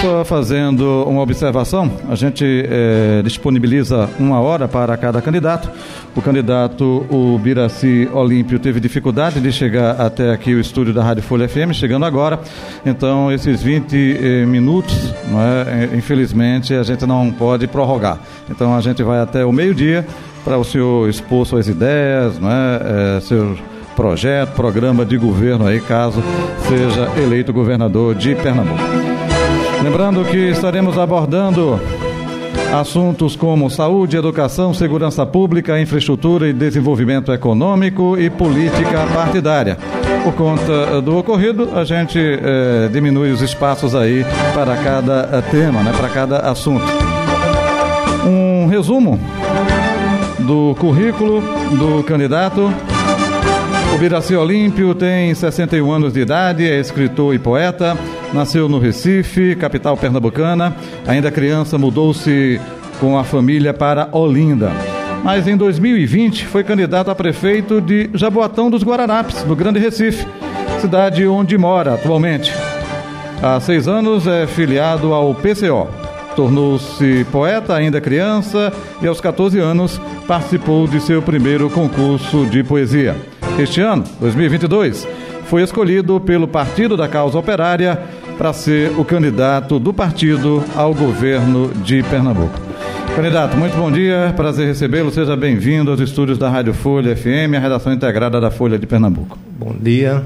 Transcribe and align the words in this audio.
Só 0.00 0.24
fazendo 0.24 1.04
uma 1.04 1.22
observação, 1.22 1.90
a 2.08 2.14
gente 2.14 2.44
é, 2.44 3.22
disponibiliza 3.22 4.08
uma 4.18 4.40
hora 4.40 4.68
para 4.68 4.96
cada 4.96 5.22
candidato. 5.22 5.70
O 6.14 6.20
candidato, 6.20 7.06
o 7.10 7.38
Biraci 7.38 8.08
Olímpio, 8.12 8.58
teve 8.58 8.78
dificuldade 8.78 9.40
de 9.40 9.50
chegar 9.50 10.00
até 10.00 10.32
aqui 10.32 10.54
o 10.54 10.60
estúdio 10.60 10.92
da 10.92 11.02
Rádio 11.02 11.22
Folha 11.22 11.48
FM, 11.48 11.72
chegando 11.72 12.04
agora. 12.04 12.38
Então, 12.84 13.32
esses 13.32 13.62
20 13.62 13.94
eh, 13.94 14.46
minutos, 14.46 15.14
é, 15.14 15.90
eh, 15.92 15.96
infelizmente, 15.96 16.74
a 16.74 16.82
gente 16.82 17.06
não 17.06 17.32
pode 17.32 17.66
prorrogar. 17.66 18.18
Então, 18.50 18.76
a 18.76 18.80
gente 18.82 19.02
vai 19.02 19.20
até 19.20 19.44
o 19.44 19.52
meio-dia 19.52 20.06
para 20.44 20.58
o 20.58 20.64
senhor 20.64 21.08
expor 21.08 21.46
suas 21.46 21.68
ideias, 21.68 22.38
não 22.38 22.50
é, 22.50 23.16
é 23.16 23.20
seu 23.20 23.56
projeto, 23.96 24.52
programa 24.52 25.06
de 25.06 25.16
governo 25.16 25.66
aí, 25.66 25.80
caso 25.80 26.22
seja 26.68 27.10
eleito 27.20 27.52
governador 27.52 28.14
de 28.14 28.34
Pernambuco. 28.34 29.15
Lembrando 29.86 30.24
que 30.24 30.48
estaremos 30.50 30.98
abordando 30.98 31.80
assuntos 32.74 33.36
como 33.36 33.70
saúde, 33.70 34.16
educação, 34.16 34.74
segurança 34.74 35.24
pública, 35.24 35.80
infraestrutura 35.80 36.48
e 36.48 36.52
desenvolvimento 36.52 37.32
econômico 37.32 38.18
e 38.18 38.28
política 38.28 39.06
partidária. 39.14 39.78
Por 40.24 40.34
conta 40.34 41.00
do 41.00 41.16
ocorrido, 41.16 41.70
a 41.72 41.84
gente 41.84 42.18
eh, 42.18 42.88
diminui 42.92 43.30
os 43.30 43.40
espaços 43.42 43.94
aí 43.94 44.26
para 44.52 44.76
cada 44.76 45.28
eh, 45.32 45.42
tema, 45.52 45.80
né, 45.84 45.92
para 45.96 46.08
cada 46.08 46.38
assunto. 46.40 46.84
Um 48.26 48.66
resumo 48.66 49.20
do 50.40 50.74
currículo 50.80 51.40
do 51.78 52.02
candidato. 52.02 52.74
O 53.94 53.98
Biraci 53.98 54.34
Olímpio 54.34 54.96
tem 54.96 55.32
61 55.32 55.92
anos 55.92 56.12
de 56.12 56.22
idade, 56.22 56.68
é 56.68 56.80
escritor 56.80 57.36
e 57.36 57.38
poeta 57.38 57.96
Nasceu 58.32 58.68
no 58.68 58.78
Recife, 58.78 59.56
capital 59.56 59.96
pernambucana. 59.96 60.76
Ainda 61.06 61.30
criança, 61.30 61.78
mudou-se 61.78 62.60
com 63.00 63.18
a 63.18 63.24
família 63.24 63.72
para 63.72 64.08
Olinda. 64.12 64.70
Mas 65.22 65.48
em 65.48 65.56
2020 65.56 66.46
foi 66.46 66.62
candidato 66.62 67.10
a 67.10 67.14
prefeito 67.14 67.80
de 67.80 68.10
Jaboatão 68.14 68.70
dos 68.70 68.82
Guararapes, 68.82 69.44
no 69.44 69.56
Grande 69.56 69.78
Recife, 69.78 70.26
cidade 70.80 71.26
onde 71.26 71.56
mora 71.58 71.94
atualmente. 71.94 72.52
Há 73.42 73.58
seis 73.60 73.88
anos 73.88 74.26
é 74.26 74.46
filiado 74.46 75.12
ao 75.12 75.34
PCO. 75.34 75.88
Tornou-se 76.34 77.26
poeta 77.32 77.74
ainda 77.74 78.00
criança 78.00 78.72
e 79.00 79.06
aos 79.06 79.20
14 79.20 79.58
anos 79.58 80.00
participou 80.26 80.86
de 80.86 81.00
seu 81.00 81.22
primeiro 81.22 81.70
concurso 81.70 82.46
de 82.46 82.62
poesia. 82.62 83.16
Este 83.58 83.80
ano, 83.80 84.04
2022, 84.20 85.08
foi 85.46 85.62
escolhido 85.62 86.20
pelo 86.20 86.48
Partido 86.48 86.96
da 86.96 87.08
Causa 87.08 87.38
Operária 87.38 88.00
para 88.36 88.52
ser 88.52 88.90
o 88.98 89.04
candidato 89.04 89.78
do 89.78 89.94
partido 89.94 90.62
ao 90.74 90.92
governo 90.92 91.68
de 91.84 92.02
Pernambuco. 92.02 92.58
Candidato, 93.14 93.56
muito 93.56 93.76
bom 93.76 93.90
dia, 93.90 94.32
prazer 94.36 94.66
recebê-lo. 94.66 95.10
Seja 95.10 95.36
bem-vindo 95.36 95.90
aos 95.90 96.00
estúdios 96.00 96.36
da 96.36 96.50
Rádio 96.50 96.74
Folha 96.74 97.16
FM, 97.16 97.54
a 97.56 97.60
redação 97.60 97.92
integrada 97.92 98.40
da 98.40 98.50
Folha 98.50 98.78
de 98.78 98.86
Pernambuco. 98.86 99.38
Bom 99.58 99.74
dia. 99.80 100.24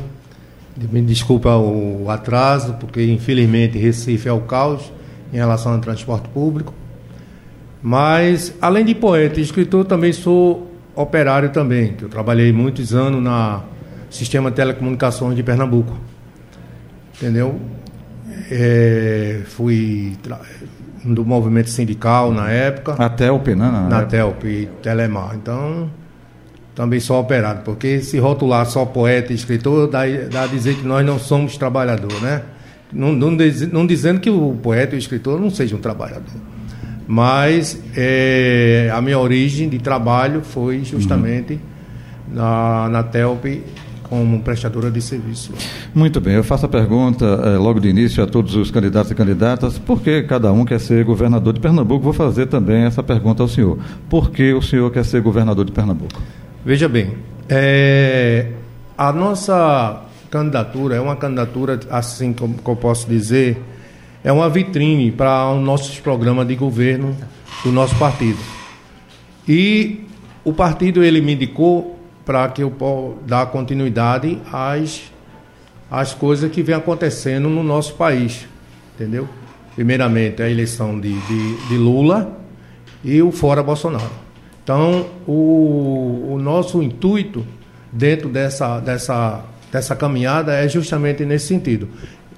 Me 0.91 1.03
desculpa 1.03 1.55
o 1.57 2.09
atraso, 2.09 2.75
porque 2.81 3.05
infelizmente 3.05 3.79
Recife 3.79 4.27
é 4.29 4.33
o 4.33 4.41
caos 4.41 4.91
em 5.33 5.37
relação 5.37 5.75
ao 5.75 5.79
transporte 5.79 6.29
público. 6.31 6.73
Mas, 7.83 8.55
além 8.61 8.85
de 8.85 8.95
poeta 8.95 9.39
e 9.39 9.43
escritor, 9.43 9.85
também 9.85 10.13
sou 10.13 10.71
operário 10.97 11.51
também, 11.51 11.95
eu 12.01 12.09
trabalhei 12.09 12.53
muitos 12.53 12.95
anos 12.95 13.23
na 13.23 13.63
Sistema 14.11 14.51
de 14.51 14.57
Telecomunicações 14.57 15.37
de 15.37 15.43
Pernambuco. 15.43 15.97
Entendeu? 17.17 17.61
É, 18.51 19.43
fui 19.47 20.17
do 21.05 21.25
movimento 21.25 21.71
sindical 21.71 22.33
na 22.33 22.51
época. 22.51 22.93
A 22.93 23.09
TELP, 23.09 23.49
né? 23.49 23.57
Na, 23.57 23.89
na 23.89 24.05
TELP 24.05 24.45
e 24.45 24.67
Telemar. 24.83 25.35
Então, 25.35 25.91
também 26.75 27.01
sou 27.01 27.21
operado, 27.21 27.63
porque 27.65 28.01
se 28.01 28.19
rotular 28.19 28.67
só 28.67 28.85
poeta 28.85 29.33
e 29.33 29.37
escritor, 29.37 29.89
dá, 29.89 30.01
dá 30.31 30.43
a 30.43 30.47
dizer 30.47 30.77
que 30.77 30.87
nós 30.87 31.05
não 31.05 31.19
somos 31.19 31.57
trabalhador, 31.57 32.13
né? 32.21 32.43
Não, 32.93 33.13
não, 33.13 33.31
não 33.73 33.87
dizendo 33.87 34.21
que 34.21 34.31
o 34.31 34.57
poeta 34.61 34.95
e 34.95 34.99
o 34.99 34.99
escritor 34.99 35.41
não 35.41 35.51
sejam 35.51 35.79
um 35.79 35.81
trabalhador. 35.81 36.25
Mas 37.07 37.81
é, 37.97 38.91
a 38.93 39.01
minha 39.01 39.19
origem 39.19 39.69
de 39.69 39.79
trabalho 39.79 40.43
foi 40.43 40.85
justamente 40.85 41.55
uhum. 41.55 42.35
na, 42.35 42.89
na 42.89 43.03
TELP 43.03 43.63
como 44.11 44.41
prestadora 44.43 44.91
de 44.91 45.01
serviço. 45.01 45.53
Muito 45.95 46.21
bem, 46.21 46.35
eu 46.35 46.43
faço 46.43 46.67
a 46.67 46.69
pergunta 46.69 47.25
eh, 47.25 47.57
logo 47.57 47.79
de 47.79 47.89
início 47.89 48.25
a 48.25 48.27
todos 48.27 48.57
os 48.57 48.69
candidatos 48.69 49.13
e 49.13 49.15
candidatas, 49.15 49.79
por 49.79 50.03
que 50.03 50.25
cada 50.25 50.53
um 50.53 50.65
quer 50.65 50.81
ser 50.81 51.05
governador 51.05 51.53
de 51.53 51.61
Pernambuco? 51.61 52.03
Vou 52.03 52.13
fazer 52.13 52.47
também 52.47 52.83
essa 52.83 53.05
pergunta 53.05 53.45
ao 53.45 53.49
senhor. 53.49 53.79
Por 54.09 54.33
que 54.33 54.53
o 54.53 54.61
senhor 54.61 54.91
quer 54.91 55.05
ser 55.05 55.23
governador 55.23 55.65
de 55.65 55.71
Pernambuco? 55.71 56.21
Veja 56.65 56.89
bem, 56.89 57.19
é, 57.49 58.49
a 58.99 59.13
nossa 59.13 60.03
candidatura 60.29 60.97
é 60.97 61.01
uma 61.01 61.15
candidatura, 61.15 61.79
assim 61.89 62.33
como 62.33 62.57
eu 62.67 62.77
posso 62.77 63.09
dizer, 63.09 63.63
é 64.25 64.33
uma 64.33 64.51
vitrine 64.51 65.13
para 65.13 65.53
os 65.53 65.65
nossos 65.65 66.01
programas 66.01 66.49
de 66.49 66.57
governo 66.57 67.17
do 67.63 67.71
nosso 67.71 67.95
partido. 67.95 68.41
E 69.49 70.05
o 70.45 70.53
partido 70.53 71.05
ele 71.05 71.21
me 71.21 71.35
indicou 71.35 72.00
para 72.25 72.49
que 72.49 72.63
eu 72.63 72.71
possa 72.71 73.17
dar 73.27 73.47
continuidade 73.47 74.39
às, 74.53 75.03
às 75.91 76.15
coisas 76.15 76.51
que 76.51 76.63
vem 76.63 76.75
acontecendo 76.75 77.49
no 77.49 77.63
nosso 77.63 77.95
país, 77.95 78.47
entendeu? 78.95 79.29
Primeiramente, 79.75 80.43
a 80.43 80.49
eleição 80.49 80.99
de, 80.99 81.19
de, 81.21 81.69
de 81.69 81.77
Lula 81.77 82.39
e 83.03 83.23
o 83.23 83.33
fora 83.33 83.63
Bolsonaro. 83.63 84.11
Então, 84.63 85.07
o, 85.27 86.33
o 86.35 86.39
nosso 86.41 86.83
intuito 86.83 87.45
dentro 87.91 88.29
dessa, 88.29 88.79
dessa, 88.79 89.45
dessa 89.73 89.97
caminhada 89.97 90.55
é 90.55 90.69
justamente 90.69 91.25
nesse 91.25 91.47
sentido. 91.47 91.89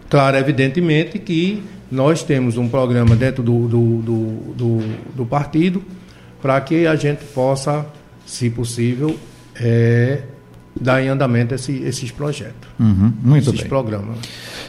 Claro, 0.08 0.36
evidentemente 0.36 1.18
que 1.18 1.62
nós 1.90 2.22
temos 2.22 2.56
um 2.56 2.68
programa 2.68 3.14
dentro 3.16 3.42
do, 3.42 3.68
do, 3.68 4.02
do, 4.02 4.26
do, 4.54 4.78
do 5.14 5.26
partido 5.26 5.82
para 6.40 6.60
que 6.60 6.86
a 6.86 6.96
gente 6.96 7.24
possa, 7.26 7.86
se 8.24 8.48
possível, 8.48 9.16
é, 9.60 10.20
dar 10.80 11.02
em 11.02 11.08
andamento 11.08 11.54
esse, 11.54 11.72
esses 11.82 12.10
projetos, 12.10 12.68
uhum, 12.78 13.12
muito 13.22 13.48
esses 13.48 13.60
bem. 13.60 13.68
programas. 13.68 14.18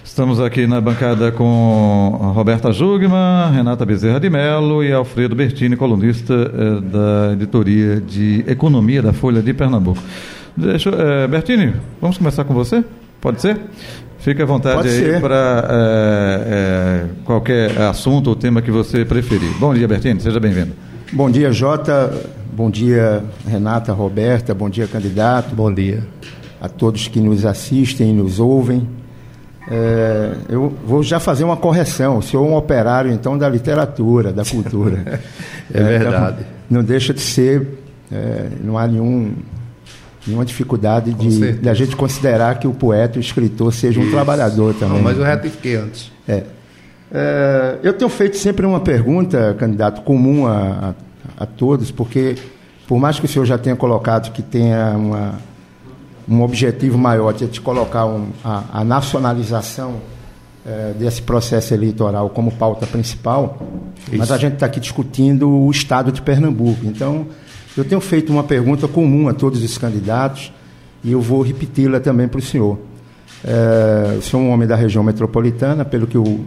Estamos 0.04 0.40
aqui 0.40 0.68
na 0.68 0.80
bancada 0.80 1.32
com 1.32 2.34
Roberta 2.36 2.72
Jugman, 2.72 3.52
Renata 3.52 3.86
Bezerra 3.86 4.20
de 4.20 4.30
Mello 4.30 4.84
e 4.84 4.92
Alfredo 4.92 5.36
Bertini, 5.36 5.76
colunista 5.76 6.34
eh, 6.34 6.82
da 6.82 7.34
editoria 7.34 8.00
de 8.00 8.44
Economia 8.48 9.02
da 9.02 9.14
Folha 9.14 9.42
de 9.42 9.54
Pernambuco. 9.54 10.02
Deixa, 10.56 10.90
eh, 10.92 11.28
Bertini, 11.28 11.74
vamos 12.00 12.18
começar 12.18 12.44
com 12.44 12.54
você? 12.54 12.84
Pode 13.20 13.42
ser? 13.42 13.58
Fique 14.20 14.42
à 14.42 14.46
vontade 14.46 14.78
Pode 14.78 14.90
aí 14.90 15.20
para 15.20 15.68
eh, 16.46 17.06
qualquer 17.26 17.82
assunto 17.82 18.28
ou 18.28 18.36
tema 18.36 18.62
que 18.62 18.70
você 18.70 19.04
preferir. 19.04 19.58
Bom 19.60 19.74
dia, 19.74 19.88
Bertini, 19.88 20.20
seja 20.20 20.40
bem-vindo. 20.40 20.74
Bom 21.12 21.32
dia, 21.32 21.52
Jota. 21.52 22.14
Bom 22.56 22.70
dia, 22.70 23.24
Renata, 23.48 23.92
Roberta. 23.94 24.54
Bom 24.54 24.70
dia, 24.70 24.86
candidato. 24.86 25.56
Bom 25.56 25.74
dia. 25.74 26.04
A 26.62 26.70
todos 26.70 27.08
que 27.08 27.20
nos 27.20 27.48
assistem 27.48 28.12
e 28.12 28.14
nos 28.14 28.40
ouvem. 28.40 28.88
É, 29.68 30.36
eu 30.48 30.72
vou 30.86 31.02
já 31.02 31.20
fazer 31.20 31.44
uma 31.44 31.58
correção. 31.58 32.20
O 32.20 32.22
senhor 32.22 32.46
é 32.46 32.50
um 32.50 32.56
operário, 32.56 33.12
então, 33.12 33.40
da 33.40 33.50
literatura, 33.50 34.32
da 34.32 34.46
cultura. 34.46 35.20
é, 35.74 35.80
é 35.82 35.84
verdade. 35.84 36.42
Então, 36.42 36.54
não 36.70 36.84
deixa 36.84 37.12
de 37.12 37.22
ser, 37.22 37.80
é, 38.12 38.50
não 38.64 38.78
há 38.78 38.86
nenhum, 38.86 39.34
nenhuma 40.28 40.46
dificuldade 40.46 41.12
de, 41.12 41.54
de, 41.54 41.70
a 41.70 41.74
gente 41.74 41.96
considerar 41.96 42.60
que 42.60 42.68
o 42.68 42.72
poeta 42.72 43.18
o 43.18 43.22
escritor 43.22 43.74
seja 43.74 44.00
um 44.00 44.12
trabalhador 44.12 44.76
também. 44.76 44.98
Não, 44.98 45.04
mas 45.04 45.18
eu 45.18 45.24
retifiquei 45.24 45.78
antes. 45.78 46.12
É. 46.28 46.44
é. 47.12 47.80
eu 47.82 47.94
tenho 47.94 48.10
feito 48.10 48.38
sempre 48.38 48.64
uma 48.64 48.80
pergunta, 48.80 49.56
candidato, 49.58 50.04
comum 50.04 50.46
a, 50.46 50.90
a 50.90 50.94
a 51.38 51.46
todos, 51.46 51.92
porque 51.92 52.36
por 52.88 53.00
mais 53.00 53.20
que 53.20 53.26
o 53.26 53.28
senhor 53.28 53.46
já 53.46 53.58
tenha 53.58 53.76
colocado 53.76 54.32
que 54.32 54.42
tenha 54.42 54.92
uma, 54.98 55.40
um 56.28 56.42
objetivo 56.42 56.98
maior 56.98 57.34
de 57.34 57.60
colocar 57.62 58.06
um, 58.06 58.30
a, 58.44 58.64
a, 58.74 58.84
nacionalização 58.84 59.96
é, 60.66 60.94
desse 60.98 61.22
processo 61.22 61.74
eleitoral 61.74 62.30
como 62.30 62.52
pauta 62.52 62.86
principal, 62.86 63.58
Isso. 64.08 64.18
mas 64.18 64.32
a 64.32 64.38
gente 64.38 64.54
está 64.54 64.66
aqui 64.66 64.80
discutindo 64.80 65.50
o 65.50 65.70
estado 65.72 66.12
de 66.12 66.22
Pernambuco. 66.22 66.86
Então, 66.86 67.28
eu 67.76 67.84
tenho 67.84 68.00
feito 68.00 68.32
uma 68.32 68.44
pergunta 68.44 68.88
comum 68.88 69.28
a 69.28 69.34
todos 69.34 69.64
os 69.64 69.78
candidatos, 69.78 70.52
e 71.04 71.12
eu 71.12 71.20
vou 71.20 71.42
repeti-la 71.42 72.00
também 72.00 72.28
para 72.28 72.40
o 72.40 72.42
senhor. 72.42 72.80
É, 73.44 74.20
sou 74.22 74.40
um 74.40 74.52
homem 74.52 74.68
da 74.68 74.76
região 74.76 75.04
metropolitana, 75.04 75.84
pelo 75.84 76.08
que 76.08 76.16
eu, 76.16 76.46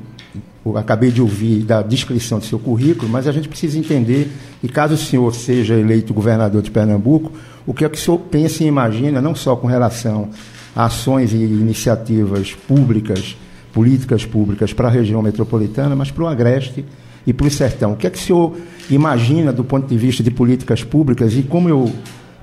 eu, 0.65 0.77
acabei 0.77 1.11
de 1.11 1.21
ouvir 1.21 1.63
da 1.63 1.83
descrição 1.83 2.39
do 2.39 2.45
seu 2.45 2.59
currículo, 2.59 3.11
mas 3.11 3.27
a 3.27 3.33
gente 3.33 3.49
precisa 3.49 3.79
entender, 3.79 4.31
e 4.63 4.69
caso 4.69 4.95
o 4.95 4.97
senhor 4.99 5.35
seja 5.35 5.75
eleito 5.75 6.13
governador 6.13 6.63
de 6.63 6.71
Pernambuco, 6.71 7.33
o 7.67 7.75
que 7.75 7.85
é 7.85 7.89
que 7.89 7.99
o 7.99 8.01
senhor 8.01 8.19
pensa 8.19 8.63
e 8.65 8.67
imagina, 8.67 9.21
não 9.21 9.35
só 9.35 9.57
com 9.57 9.67
relação 9.67 10.31
a 10.75 10.85
ações 10.85 11.33
e 11.33 11.37
iniciativas 11.37 12.53
públicas, 12.53 13.37
políticas 13.73 14.25
públicas 14.25 14.73
para 14.73 14.89
a 14.89 14.91
região 14.91 15.23
metropolitana, 15.23 15.97
mas 15.97 16.11
para 16.11 16.25
o 16.25 16.27
Agreste 16.27 16.85
e 17.27 17.33
para 17.33 17.47
o 17.47 17.51
Sertão. 17.51 17.93
O 17.93 17.97
que 17.97 18.07
é 18.07 18.11
que 18.11 18.19
o 18.19 18.21
senhor 18.21 18.57
imagina 18.91 19.53
do 19.53 19.65
ponto 19.65 19.87
de 19.87 19.97
vista 19.97 20.23
de 20.23 20.31
políticas 20.31 20.85
públicas 20.85 21.35
e 21.35 21.43
como 21.43 21.69
eu 21.69 21.93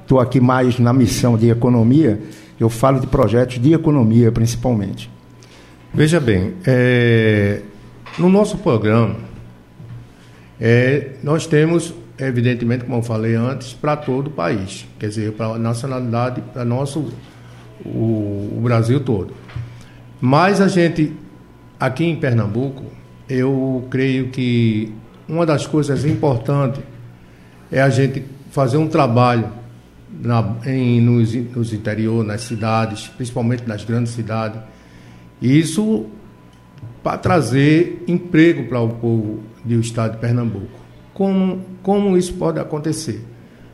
estou 0.02 0.20
aqui 0.20 0.40
mais 0.40 0.78
na 0.80 0.92
missão 0.92 1.38
de 1.38 1.50
economia, 1.50 2.20
eu 2.60 2.70
falo 2.70 3.00
de 3.00 3.08
projetos 3.08 3.60
de 3.60 3.74
economia 3.74 4.32
principalmente. 4.32 5.10
Veja 5.94 6.20
bem, 6.20 6.54
é, 6.66 7.62
no 8.18 8.30
nosso 8.30 8.58
programa, 8.58 9.16
é, 10.60 11.12
nós 11.24 11.48
temos, 11.48 11.94
evidentemente, 12.18 12.86
como 12.86 12.98
eu 12.98 13.04
falei 13.04 13.36
antes, 13.36 13.74
para 13.74 13.96
todo 13.98 14.28
o 14.28 14.32
país, 14.32 14.88
quer 15.00 15.10
dizer, 15.10 15.34
para 15.34 15.48
a 15.48 15.60
nacionalidade, 15.60 16.42
para 16.54 16.64
nosso 16.64 17.12
o, 17.86 18.58
o 18.58 18.62
Brasil 18.64 19.00
todo. 19.00 19.34
Mas 20.22 20.62
a 20.62 20.68
gente, 20.68 21.14
aqui 21.80 22.06
em 22.06 22.16
Pernambuco, 22.16 22.86
eu 23.28 23.88
creio 23.90 24.30
que 24.30 24.94
uma 25.28 25.46
das 25.46 25.66
coisas 25.66 26.06
importantes 26.06 26.82
é 27.72 27.82
a 27.82 27.90
gente 27.90 28.24
fazer 28.52 28.78
um 28.78 28.88
trabalho 28.88 29.50
na, 30.22 30.56
em, 30.66 31.02
nos, 31.02 31.34
nos 31.34 31.74
interior, 31.74 32.24
nas 32.24 32.42
cidades, 32.42 33.08
principalmente 33.08 33.68
nas 33.68 33.84
grandes 33.84 34.14
cidades. 34.14 34.62
Isso 35.42 36.06
para 37.04 37.18
trazer 37.18 38.04
emprego 38.08 38.64
para 38.70 38.80
o 38.80 38.90
povo 38.90 39.42
do 39.64 39.80
estado 39.80 40.14
de 40.14 40.18
Pernambuco. 40.18 40.80
Como, 41.14 41.62
como 41.84 42.18
isso 42.18 42.34
pode 42.34 42.60
acontecer? 42.60 43.24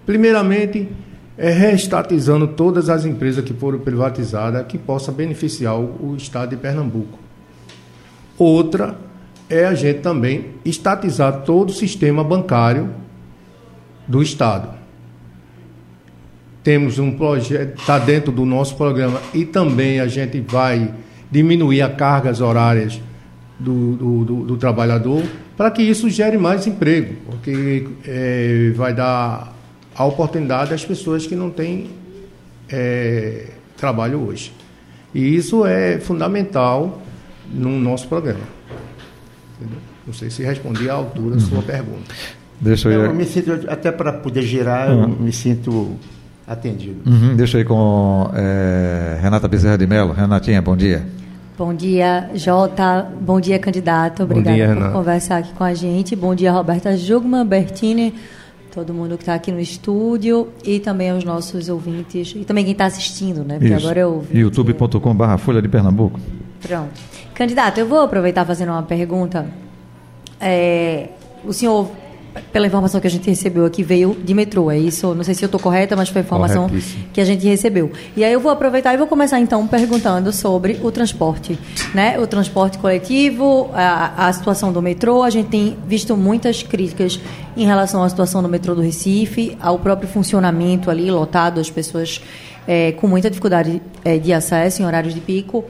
Primeiramente, 0.05 0.89
é 1.37 1.51
reestatizando 1.51 2.47
todas 2.47 2.89
as 2.89 3.05
empresas 3.05 3.45
que 3.45 3.53
foram 3.53 3.79
privatizadas 3.79 4.65
que 4.65 4.77
possa 4.77 5.11
beneficiar 5.11 5.79
o, 5.79 6.11
o 6.11 6.15
estado 6.17 6.49
de 6.49 6.57
Pernambuco. 6.57 7.19
Outra 8.37 8.97
é 9.49 9.65
a 9.65 9.73
gente 9.73 9.99
também 9.99 10.55
estatizar 10.65 11.43
todo 11.43 11.69
o 11.69 11.73
sistema 11.73 12.23
bancário 12.23 12.89
do 14.07 14.21
estado 14.21 14.79
temos 16.63 16.99
um 16.99 17.11
projeto, 17.11 17.79
está 17.79 17.97
dentro 17.97 18.31
do 18.31 18.45
nosso 18.45 18.75
programa 18.75 19.21
e 19.33 19.45
também 19.45 19.99
a 19.99 20.07
gente 20.07 20.39
vai 20.39 20.93
diminuir 21.31 21.81
as 21.81 21.95
cargas 21.95 22.41
horárias 22.41 23.01
do, 23.59 23.95
do, 23.95 24.25
do, 24.25 24.45
do 24.45 24.57
trabalhador 24.57 25.23
para 25.57 25.69
que 25.69 25.81
isso 25.81 26.09
gere 26.09 26.38
mais 26.38 26.65
emprego, 26.65 27.15
porque 27.25 27.88
é, 28.06 28.71
vai 28.75 28.94
dar 28.94 29.53
a 29.94 30.06
oportunidade 30.06 30.73
às 30.73 30.85
pessoas 30.85 31.27
que 31.27 31.35
não 31.35 31.50
têm 31.50 31.89
é, 32.69 33.47
trabalho 33.75 34.21
hoje. 34.25 34.53
E 35.13 35.35
isso 35.35 35.65
é 35.65 36.00
fundamental 36.00 37.01
no 37.51 37.77
nosso 37.79 38.07
programa. 38.07 38.39
Entendeu? 39.59 39.79
Não 40.07 40.13
sei 40.13 40.29
se 40.29 40.44
respondi 40.44 40.89
à 40.89 40.94
altura 40.94 41.35
da 41.35 41.41
sua 41.41 41.57
uhum. 41.57 41.63
pergunta. 41.63 42.15
Deixa 42.61 42.89
eu... 42.89 43.06
eu 43.06 43.13
me 43.13 43.25
sinto, 43.25 43.51
até 43.67 43.91
para 43.91 44.13
poder 44.13 44.44
girar, 44.44 44.89
uhum. 44.89 45.01
eu 45.01 45.09
me 45.09 45.33
sinto 45.33 45.97
atendido. 46.47 47.01
Uhum, 47.06 47.35
deixa 47.35 47.57
aí 47.57 47.63
com 47.63 48.29
é, 48.33 49.19
Renata 49.21 49.47
Bezerra 49.47 49.77
de 49.77 49.85
Mello. 49.85 50.13
Renatinha, 50.13 50.61
bom 50.61 50.75
dia. 50.75 51.06
Bom 51.59 51.73
dia, 51.73 52.29
Jota. 52.35 53.06
Bom 53.19 53.41
dia, 53.41 53.59
candidato. 53.59 54.23
Obrigada 54.23 54.56
dia, 54.56 54.73
por 54.73 54.94
conversar 54.94 55.39
aqui 55.39 55.51
com 55.51 55.65
a 55.65 55.73
gente. 55.73 56.15
Bom 56.15 56.33
dia, 56.33 56.53
Roberta 56.53 56.95
Jugman, 56.95 57.45
Bertini, 57.45 58.13
todo 58.73 58.94
mundo 58.94 59.17
que 59.17 59.23
está 59.23 59.33
aqui 59.33 59.51
no 59.51 59.59
estúdio 59.59 60.47
e 60.63 60.79
também 60.79 61.09
aos 61.09 61.25
nossos 61.25 61.67
ouvintes 61.67 62.33
e 62.33 62.45
também 62.45 62.63
quem 62.63 62.71
está 62.71 62.85
assistindo, 62.85 63.44
né? 63.44 63.56
Porque 63.56 63.73
Isso. 63.73 63.85
agora 63.85 64.00
eu 64.00 64.25
youtube.com/barra 64.31 65.38
Folha 65.38 65.61
de 65.61 65.67
Pernambuco. 65.67 66.17
Pronto, 66.61 66.97
candidato, 67.33 67.77
eu 67.77 67.85
vou 67.85 68.00
aproveitar 68.00 68.45
fazendo 68.45 68.69
uma 68.69 68.83
pergunta. 68.83 69.45
É, 70.39 71.09
o 71.44 71.51
senhor 71.51 71.91
pela 72.51 72.67
informação 72.67 72.99
que 73.01 73.07
a 73.07 73.09
gente 73.09 73.29
recebeu 73.29 73.65
aqui, 73.65 73.83
veio 73.83 74.15
de 74.23 74.33
metrô. 74.33 74.69
É 74.69 74.77
isso? 74.77 75.13
Não 75.13 75.23
sei 75.23 75.33
se 75.33 75.43
eu 75.43 75.47
estou 75.47 75.59
correta, 75.59 75.95
mas 75.95 76.09
foi 76.09 76.21
a 76.21 76.23
informação 76.23 76.69
que 77.13 77.19
a 77.19 77.25
gente 77.25 77.45
recebeu. 77.47 77.91
E 78.15 78.23
aí 78.23 78.31
eu 78.31 78.39
vou 78.39 78.51
aproveitar 78.51 78.93
e 78.93 78.97
vou 78.97 79.07
começar 79.07 79.39
então 79.39 79.65
perguntando 79.67 80.31
sobre 80.31 80.79
o 80.83 80.91
transporte. 80.91 81.57
Né? 81.93 82.19
O 82.19 82.27
transporte 82.27 82.77
coletivo, 82.77 83.69
a, 83.73 84.27
a 84.27 84.33
situação 84.33 84.71
do 84.71 84.81
metrô. 84.81 85.23
A 85.23 85.29
gente 85.29 85.49
tem 85.49 85.77
visto 85.87 86.15
muitas 86.15 86.63
críticas 86.63 87.19
em 87.57 87.65
relação 87.65 88.03
à 88.03 88.09
situação 88.09 88.41
do 88.41 88.49
metrô 88.49 88.75
do 88.75 88.81
Recife, 88.81 89.57
ao 89.59 89.79
próprio 89.79 90.07
funcionamento 90.07 90.89
ali, 90.89 91.09
lotado, 91.09 91.59
as 91.59 91.69
pessoas 91.69 92.21
é, 92.67 92.91
com 92.93 93.07
muita 93.07 93.29
dificuldade 93.29 93.81
é, 94.03 94.17
de 94.17 94.31
acesso 94.31 94.81
em 94.81 94.85
horários 94.85 95.13
de 95.13 95.19
pico. 95.19 95.65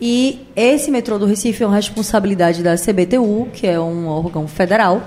E 0.00 0.46
esse 0.56 0.90
metrô 0.90 1.18
do 1.18 1.26
Recife 1.26 1.62
é 1.62 1.66
uma 1.66 1.76
responsabilidade 1.76 2.62
da 2.62 2.74
CBTU, 2.76 3.48
que 3.52 3.66
é 3.66 3.78
um 3.78 4.06
órgão 4.08 4.46
federal 4.46 5.02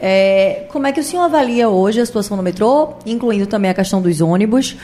é, 0.00 0.66
como 0.68 0.86
é 0.86 0.92
que 0.92 1.00
o 1.00 1.04
senhor 1.04 1.22
avalia 1.22 1.68
hoje 1.68 2.00
a 2.00 2.06
situação 2.06 2.36
no 2.36 2.42
metrô, 2.42 2.94
incluindo 3.06 3.46
também 3.46 3.70
a 3.70 3.74
questão 3.74 4.02
dos 4.02 4.20
ônibus? 4.20 4.76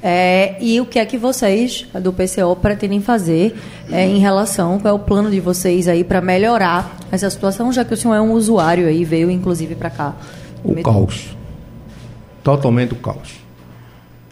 É, 0.00 0.56
e 0.60 0.80
o 0.80 0.86
que 0.86 0.98
é 0.98 1.04
que 1.04 1.18
vocês 1.18 1.86
do 2.00 2.12
PCO 2.12 2.54
pretendem 2.54 3.00
fazer 3.00 3.56
é, 3.90 4.06
em 4.06 4.18
relação, 4.18 4.78
qual 4.78 4.92
é 4.92 4.96
o 4.96 4.98
plano 5.00 5.28
de 5.28 5.40
vocês 5.40 5.88
aí 5.88 6.04
para 6.04 6.20
melhorar 6.20 6.96
essa 7.10 7.28
situação, 7.28 7.72
já 7.72 7.84
que 7.84 7.94
o 7.94 7.96
senhor 7.96 8.14
é 8.14 8.20
um 8.20 8.32
usuário 8.32 8.86
aí, 8.86 9.04
veio 9.04 9.30
inclusive 9.30 9.74
para 9.74 9.90
cá? 9.90 10.14
O 10.62 10.72
metrô. 10.72 10.92
caos. 10.92 11.36
Totalmente 12.44 12.92
o 12.92 12.96
caos. 12.96 13.40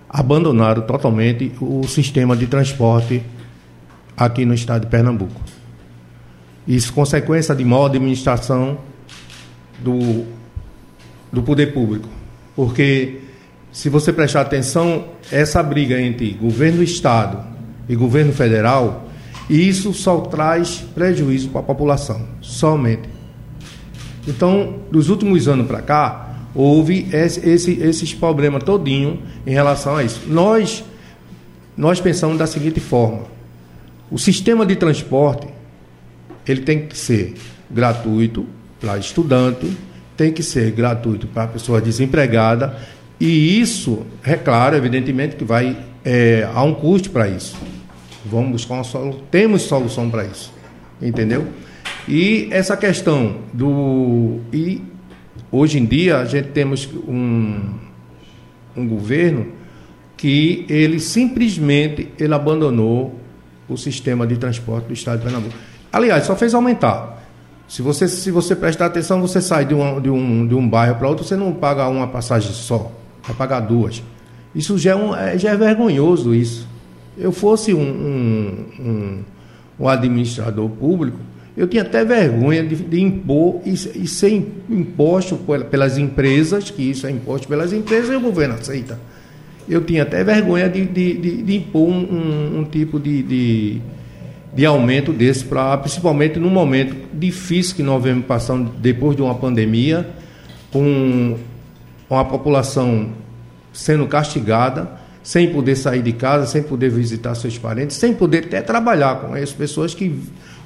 Abandonaram 0.09 0.83
totalmente 0.83 1.53
o 1.61 1.87
sistema 1.89 2.37
de 2.37 2.47
transporte 2.47 3.23
aqui 4.17 4.47
no 4.47 4.55
estado 4.55 4.83
de 4.83 4.87
Pernambuco. 4.87 5.41
Isso 6.67 6.93
consequência 6.93 7.55
de 7.55 7.65
mal 7.65 7.87
administração 7.87 8.79
do, 9.79 10.25
do 11.33 11.43
poder 11.43 11.73
público. 11.73 12.09
Porque, 12.55 13.21
se 13.73 13.89
você 13.89 14.13
prestar 14.13 14.43
atenção, 14.43 15.05
essa 15.31 15.63
briga 15.63 16.01
entre 16.01 16.31
governo 16.33 16.79
do 16.79 16.85
Estado 16.85 17.45
e 17.89 17.95
governo 17.95 18.33
federal, 18.33 19.09
isso 19.49 19.93
só 19.93 20.21
traz 20.23 20.85
prejuízo 20.95 21.51
para 21.51 21.61
a 21.61 21.65
população, 21.65 22.27
somente. 22.41 23.09
Então, 24.27 24.81
dos 24.91 25.09
últimos 25.09 25.47
anos 25.47 25.67
para 25.67 25.81
cá, 25.81 26.37
houve 26.55 27.09
esse, 27.13 27.49
esse, 27.49 27.73
esses 27.81 28.15
problemas 28.15 28.65
todinho 28.65 29.23
em 29.47 29.53
relação 29.53 29.97
a 29.97 30.03
isso. 30.03 30.23
Nós, 30.27 30.83
nós 31.77 32.01
pensamos 32.01 32.39
da 32.39 32.47
seguinte 32.47 32.81
forma: 32.81 33.23
o 34.11 34.19
sistema 34.19 34.67
de 34.67 34.75
transporte 34.75 35.47
ele 36.47 36.63
tem 36.63 36.87
que 36.87 36.97
ser 36.97 37.35
gratuito, 37.71 38.47
para 38.81 38.99
estudante, 38.99 39.77
tem 40.17 40.33
que 40.33 40.43
ser 40.43 40.71
gratuito 40.71 41.27
para 41.27 41.47
pessoa 41.47 41.81
desempregada, 41.81 42.77
e 43.19 43.61
isso, 43.61 44.05
é 44.23 44.35
claro, 44.35 44.77
evidentemente 44.77 45.37
que 45.37 45.45
vai 45.45 45.77
é, 46.05 46.49
há 46.55 46.63
um 46.63 46.75
custo 46.75 47.11
para 47.11 47.29
isso. 47.29 47.57
Vamos 48.25 48.53
buscar 48.53 48.75
uma 48.75 48.85
solução, 48.85 49.21
temos 49.31 49.63
solução 49.63 50.11
para 50.11 50.25
isso, 50.25 50.53
entendeu? 51.01 51.47
E 52.09 52.49
essa 52.51 52.77
questão 52.77 53.39
do 53.53 54.41
e 54.53 54.83
hoje 55.51 55.79
em 55.79 55.85
dia 55.85 56.19
a 56.19 56.25
gente 56.25 56.49
temos 56.49 56.89
um, 57.09 57.75
um 58.77 58.87
governo 58.87 59.49
que 60.17 60.65
ele 60.69 61.01
simplesmente 61.01 62.09
ele 62.19 62.35
abandonou 62.35 63.19
o 63.69 63.77
sistema 63.77 64.27
de 64.27 64.37
transporte 64.37 64.87
do 64.87 64.95
estado 64.95 65.19
de 65.19 65.25
Pernambuco. 65.25 65.55
Aliás, 65.93 66.25
só 66.25 66.37
fez 66.37 66.55
aumentar. 66.55 67.26
Se 67.69 67.83
você, 67.83 68.07
se 68.07 68.31
você 68.31 68.55
prestar 68.55 68.87
atenção, 68.87 69.21
você 69.21 69.41
sai 69.41 69.65
de 69.65 69.75
um, 69.75 70.01
de 70.01 70.09
um, 70.09 70.47
de 70.47 70.55
um 70.55 70.69
bairro 70.69 70.97
para 70.97 71.09
outro, 71.09 71.25
você 71.25 71.37
não 71.37 71.53
paga 71.53 71.89
uma 71.89 72.07
passagem 72.07 72.53
só, 72.53 72.93
vai 73.25 73.35
pagar 73.37 73.61
duas. 73.61 74.03
Isso 74.55 74.79
já 74.79 74.93
é, 74.93 74.97
um, 74.97 75.15
é, 75.15 75.37
já 75.37 75.51
é 75.51 75.57
vergonhoso 75.57 76.35
isso. 76.35 76.67
Eu 77.19 77.33
fosse 77.33 77.75
um, 77.75 77.81
um, 78.79 79.25
um, 79.81 79.89
administrador 79.89 80.69
público, 80.69 81.19
eu 81.57 81.67
tinha 81.67 81.83
até 81.83 82.05
vergonha 82.05 82.65
de, 82.65 82.77
de 82.77 83.01
impor 83.01 83.61
e, 83.65 83.73
e, 83.73 84.07
ser 84.07 84.31
imposto 84.69 85.37
pelas 85.71 85.99
empresas, 85.99 86.71
que 86.71 86.83
isso 86.83 87.07
é 87.07 87.11
imposto 87.11 87.49
pelas 87.49 87.73
empresas 87.73 88.11
e 88.11 88.15
o 88.15 88.21
governo 88.21 88.55
aceita. 88.55 88.99
Eu 89.69 89.83
tinha 89.83 90.05
até 90.05 90.23
vergonha 90.23 90.69
de, 90.69 90.85
de, 90.87 91.15
de, 91.15 91.43
de 91.43 91.57
impor 91.57 91.89
um, 91.89 92.61
um, 92.61 92.65
tipo 92.65 93.01
de, 93.01 93.23
de 94.57 94.65
aumento 94.65 95.13
desse, 95.13 95.45
pra, 95.45 95.77
principalmente 95.77 96.39
no 96.39 96.49
momento 96.49 96.97
difícil 97.13 97.77
que 97.77 97.83
nós 97.83 98.03
vemos 98.03 98.25
passando 98.25 98.71
depois 98.79 99.15
de 99.15 99.21
uma 99.21 99.35
pandemia, 99.35 100.09
com, 100.73 101.37
com 102.09 102.19
a 102.19 102.25
população 102.25 103.11
sendo 103.71 104.07
castigada, 104.07 104.91
sem 105.23 105.53
poder 105.53 105.77
sair 105.77 106.01
de 106.01 106.13
casa, 106.13 106.47
sem 106.47 106.63
poder 106.63 106.89
visitar 106.89 107.35
seus 107.35 107.59
parentes, 107.59 107.97
sem 107.97 108.15
poder 108.15 108.45
até 108.45 108.63
trabalhar 108.63 109.17
com 109.17 109.37
essas 109.37 109.53
pessoas 109.53 109.93
que 109.93 110.23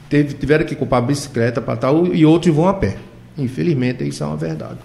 teve, 0.09 0.35
tiveram 0.35 0.65
que 0.65 0.77
comprar 0.77 1.01
bicicleta 1.01 1.61
para 1.61 1.77
tal 1.77 2.15
e 2.15 2.25
outros 2.25 2.55
vão 2.55 2.69
a 2.69 2.75
pé. 2.75 2.97
Infelizmente, 3.37 4.07
isso 4.07 4.23
é 4.23 4.27
uma 4.27 4.37
verdade. 4.37 4.79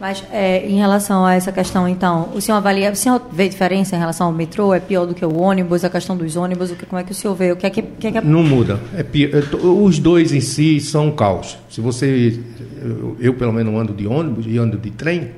Mas 0.00 0.24
é, 0.32 0.66
em 0.66 0.78
relação 0.78 1.26
a 1.26 1.34
essa 1.34 1.52
questão, 1.52 1.86
então, 1.86 2.30
o 2.34 2.40
senhor 2.40 2.56
avalia, 2.56 2.90
o 2.90 2.96
senhor 2.96 3.20
vê 3.30 3.46
diferença 3.46 3.94
em 3.94 3.98
relação 3.98 4.28
ao 4.28 4.32
metrô? 4.32 4.72
É 4.72 4.80
pior 4.80 5.04
do 5.04 5.14
que 5.14 5.22
o 5.22 5.38
ônibus? 5.38 5.84
A 5.84 5.90
questão 5.90 6.16
dos 6.16 6.36
ônibus? 6.36 6.70
O 6.70 6.76
que, 6.76 6.86
como 6.86 6.98
é 6.98 7.04
que 7.04 7.12
o 7.12 7.14
senhor 7.14 7.34
vê? 7.34 7.52
O 7.52 7.56
que 7.56 7.66
é 7.66 7.70
que, 7.70 7.82
que, 7.82 8.06
é 8.06 8.12
que... 8.12 8.20
Não 8.22 8.42
muda. 8.42 8.80
É 8.96 9.02
pior, 9.02 9.28
é, 9.34 9.56
os 9.66 9.98
dois 9.98 10.32
em 10.32 10.40
si 10.40 10.80
são 10.80 11.08
um 11.08 11.10
caos. 11.12 11.58
Se 11.68 11.82
você, 11.82 12.40
eu, 12.82 13.14
eu 13.20 13.34
pelo 13.34 13.52
menos 13.52 13.74
ando 13.78 13.92
de 13.92 14.06
ônibus 14.06 14.46
e 14.48 14.56
ando 14.56 14.78
de 14.78 14.90
trem, 14.90 15.32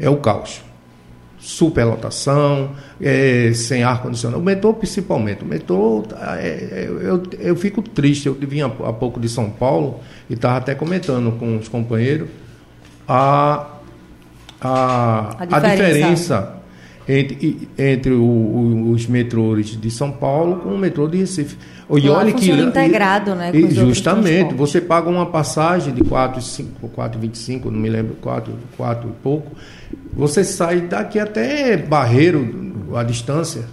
é 0.00 0.10
o 0.10 0.16
caos. 0.16 0.62
Superlotação, 1.38 2.70
é, 3.00 3.52
sem 3.54 3.84
ar 3.84 4.02
condicionado. 4.02 4.42
O 4.42 4.44
metrô 4.44 4.74
principalmente. 4.74 5.44
O 5.44 5.46
metrô, 5.46 6.02
é, 6.38 6.48
é 6.48 6.88
eu, 6.88 7.22
eu 7.38 7.54
fico 7.54 7.82
triste. 7.82 8.26
Eu 8.26 8.34
vim 8.34 8.62
há 8.62 8.68
pouco 8.68 9.20
de 9.20 9.28
São 9.28 9.48
Paulo 9.48 10.00
e 10.28 10.34
estava 10.34 10.56
até 10.56 10.74
comentando 10.74 11.30
com 11.38 11.56
os 11.56 11.68
companheiros 11.68 12.28
a 13.08 13.75
a, 14.60 15.36
a 15.38 15.44
diferença, 15.44 15.56
a 15.56 15.74
diferença 15.74 16.56
entre, 17.08 17.68
entre 17.78 18.12
o, 18.12 18.22
o, 18.22 18.90
os 18.90 19.06
metrôs 19.06 19.80
de 19.80 19.90
São 19.90 20.10
Paulo 20.10 20.56
com 20.56 20.70
o 20.70 20.78
metrô 20.78 21.06
de 21.06 21.18
Recife. 21.18 21.56
E 21.88 22.08
olha 22.08 22.32
que 22.32 22.50
integrado, 22.50 23.34
né? 23.34 23.52
E, 23.54 23.70
justamente, 23.70 24.54
você 24.54 24.80
paga 24.80 25.08
uma 25.08 25.26
passagem 25.26 25.94
de 25.94 26.02
4,25, 26.02 27.66
não 27.66 27.78
me 27.78 27.88
lembro, 27.88 28.16
4, 28.16 28.52
4 28.76 29.08
e 29.08 29.12
pouco. 29.22 29.52
Você 30.12 30.42
sai 30.42 30.80
daqui 30.80 31.20
até 31.20 31.76
Barreiro, 31.76 32.88
a 32.94 33.04
distância, 33.04 33.64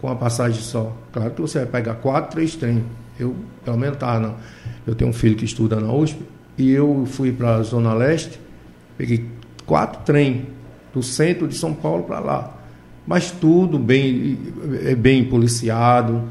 com 0.00 0.08
a 0.08 0.14
passagem 0.14 0.60
só. 0.60 0.96
Claro 1.12 1.32
que 1.32 1.40
você 1.40 1.58
vai 1.60 1.66
pegar 1.66 1.94
4, 1.94 2.30
3 2.30 2.56
trens. 2.56 2.82
Eu, 3.18 3.34
pelo 3.64 3.76
menos, 3.76 3.98
tá, 3.98 4.20
não. 4.20 4.36
eu 4.86 4.94
tenho 4.94 5.10
um 5.10 5.12
filho 5.12 5.34
que 5.34 5.44
estuda 5.44 5.80
na 5.80 5.92
USP 5.92 6.20
e 6.56 6.70
eu 6.70 7.04
fui 7.06 7.32
para 7.32 7.56
a 7.56 7.62
Zona 7.62 7.92
Leste, 7.92 8.40
peguei 8.96 9.26
quatro 9.72 10.02
trem 10.04 10.48
do 10.92 11.02
centro 11.02 11.48
de 11.48 11.56
São 11.56 11.72
Paulo 11.72 12.02
para 12.02 12.20
lá. 12.20 12.58
Mas 13.06 13.30
tudo 13.30 13.78
bem, 13.78 14.38
é 14.84 14.94
bem 14.94 15.24
policiado, 15.24 16.24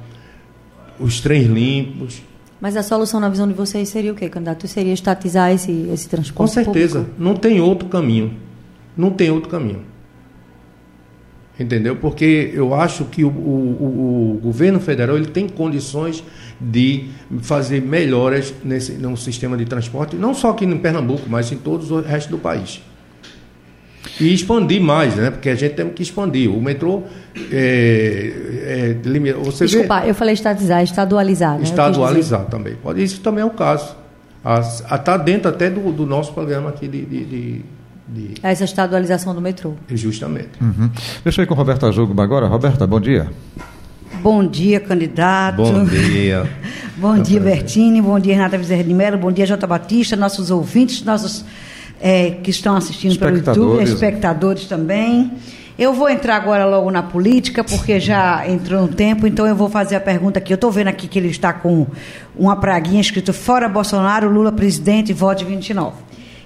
os 0.99 1.19
trens 1.19 1.47
limpos. 1.47 2.21
Mas 2.61 2.77
a 2.77 2.83
solução 2.83 3.19
na 3.19 3.29
visão 3.29 3.47
de 3.47 3.55
vocês 3.55 3.89
seria 3.89 4.11
o 4.11 4.15
quê, 4.15 4.29
candidato? 4.29 4.67
Seria 4.67 4.93
estatizar 4.93 5.51
esse, 5.51 5.71
esse 5.91 6.07
transporte 6.07 6.37
Com 6.37 6.45
certeza. 6.45 6.99
Público? 6.99 7.19
Não 7.19 7.35
tem 7.35 7.59
outro 7.59 7.89
caminho. 7.89 8.35
Não 8.95 9.09
tem 9.09 9.31
outro 9.31 9.49
caminho. 9.49 9.81
Entendeu? 11.59 11.95
Porque 11.95 12.51
eu 12.53 12.75
acho 12.75 13.05
que 13.05 13.23
o, 13.23 13.29
o, 13.29 14.35
o, 14.35 14.39
governo 14.39 14.79
federal 14.79 15.17
ele 15.17 15.27
tem 15.27 15.49
condições 15.49 16.23
de 16.59 17.05
fazer 17.41 17.81
melhoras 17.81 18.53
nesse, 18.63 18.91
no 18.91 19.17
sistema 19.17 19.57
de 19.57 19.65
transporte, 19.65 20.15
não 20.15 20.35
só 20.35 20.51
aqui 20.51 20.63
em 20.63 20.77
Pernambuco, 20.77 21.23
mas 21.27 21.51
em 21.51 21.57
todo 21.57 21.95
o 21.95 22.01
resto 22.01 22.29
do 22.29 22.37
país. 22.37 22.81
E 24.19 24.33
expandir 24.33 24.81
mais, 24.81 25.15
né? 25.15 25.31
Porque 25.31 25.49
a 25.49 25.55
gente 25.55 25.73
tem 25.73 25.89
que 25.89 26.03
expandir. 26.03 26.51
O 26.51 26.61
metrô 26.61 27.03
é, 27.51 28.33
é, 28.63 29.33
você 29.35 29.65
Desculpa, 29.65 30.01
vê, 30.01 30.09
eu 30.09 30.15
falei 30.15 30.33
estatizar, 30.33 30.83
estadualizar. 30.83 31.57
Né? 31.57 31.63
Estadualizar 31.63 32.45
também. 32.45 32.75
Pode, 32.75 33.01
isso 33.03 33.21
também 33.21 33.41
é 33.41 33.45
o 33.45 33.51
caso. 33.51 33.95
Está 34.91 35.17
dentro 35.17 35.49
até 35.49 35.69
do, 35.69 35.91
do, 35.91 36.05
nosso 36.05 36.33
programa 36.33 36.69
aqui 36.69 36.87
de, 36.87 37.05
de, 37.05 37.25
de 37.25 37.61
de... 38.11 38.33
Essa 38.43 38.65
estadualização 38.65 39.33
do 39.33 39.39
metrô. 39.39 39.73
Justamente. 39.89 40.49
Uhum. 40.59 40.89
Deixa 41.23 41.41
eu 41.41 41.43
ir 41.43 41.47
com 41.47 41.53
Roberta 41.53 41.89
Jogo 41.93 42.19
agora. 42.21 42.45
Roberta, 42.45 42.85
bom 42.85 42.99
dia. 42.99 43.29
Bom 44.21 44.45
dia, 44.45 44.79
candidato. 44.79 45.55
Bom 45.55 45.85
dia. 45.85 46.49
bom 46.97 47.17
dia, 47.17 47.39
Bertini. 47.39 48.01
Bom 48.01 48.19
dia, 48.19 48.35
Renata 48.35 48.57
Bezerra 48.57 48.83
de 48.83 48.93
Mello. 48.93 49.17
Bom 49.17 49.31
dia, 49.31 49.45
Jota 49.45 49.65
Batista, 49.65 50.17
nossos 50.17 50.51
ouvintes, 50.51 51.03
nossos 51.03 51.45
é, 52.01 52.31
que 52.31 52.49
estão 52.49 52.75
assistindo 52.75 53.17
pelo 53.17 53.37
YouTube, 53.37 53.83
espectadores 53.83 54.65
também. 54.65 55.31
Eu 55.77 55.93
vou 55.93 56.09
entrar 56.09 56.35
agora 56.35 56.65
logo 56.65 56.91
na 56.91 57.01
política, 57.01 57.63
porque 57.63 57.99
já 57.99 58.47
entrou 58.47 58.83
um 58.83 58.87
tempo, 58.87 59.25
então 59.25 59.47
eu 59.47 59.55
vou 59.55 59.69
fazer 59.69 59.95
a 59.95 59.99
pergunta 59.99 60.39
aqui. 60.39 60.51
Eu 60.51 60.55
estou 60.55 60.71
vendo 60.71 60.89
aqui 60.89 61.07
que 61.07 61.17
ele 61.17 61.29
está 61.29 61.53
com 61.53 61.87
uma 62.35 62.55
praguinha 62.55 63.01
escrito 63.01 63.33
Fora 63.33 63.69
Bolsonaro, 63.69 64.29
Lula 64.29 64.51
presidente, 64.51 65.13
vote 65.13 65.45
29. 65.45 65.95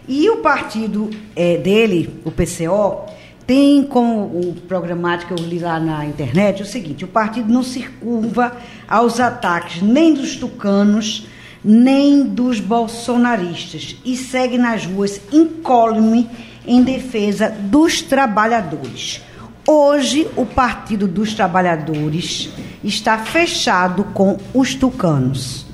E 0.07 0.29
o 0.29 0.37
partido 0.37 1.09
é, 1.35 1.57
dele, 1.57 2.21
o 2.23 2.31
PCO, 2.31 3.05
tem 3.47 3.83
como 3.83 4.23
o 4.23 4.55
programático 4.67 5.33
que 5.33 5.41
eu 5.41 5.45
li 5.45 5.59
lá 5.59 5.79
na 5.79 6.05
internet 6.05 6.61
o 6.61 6.65
seguinte: 6.65 7.03
o 7.03 7.07
partido 7.07 7.51
não 7.51 7.63
se 7.63 7.83
curva 7.83 8.55
aos 8.87 9.19
ataques 9.19 9.81
nem 9.81 10.13
dos 10.13 10.35
tucanos 10.35 11.27
nem 11.67 12.23
dos 12.23 12.59
bolsonaristas 12.59 13.97
e 14.05 14.15
segue 14.15 14.55
nas 14.55 14.85
ruas 14.85 15.19
incólume 15.33 16.29
em 16.67 16.83
defesa 16.83 17.49
dos 17.49 18.03
trabalhadores. 18.03 19.23
Hoje, 19.67 20.27
o 20.35 20.45
Partido 20.45 21.07
dos 21.07 21.33
Trabalhadores 21.33 22.51
está 22.83 23.17
fechado 23.17 24.03
com 24.13 24.37
os 24.53 24.75
tucanos. 24.75 25.65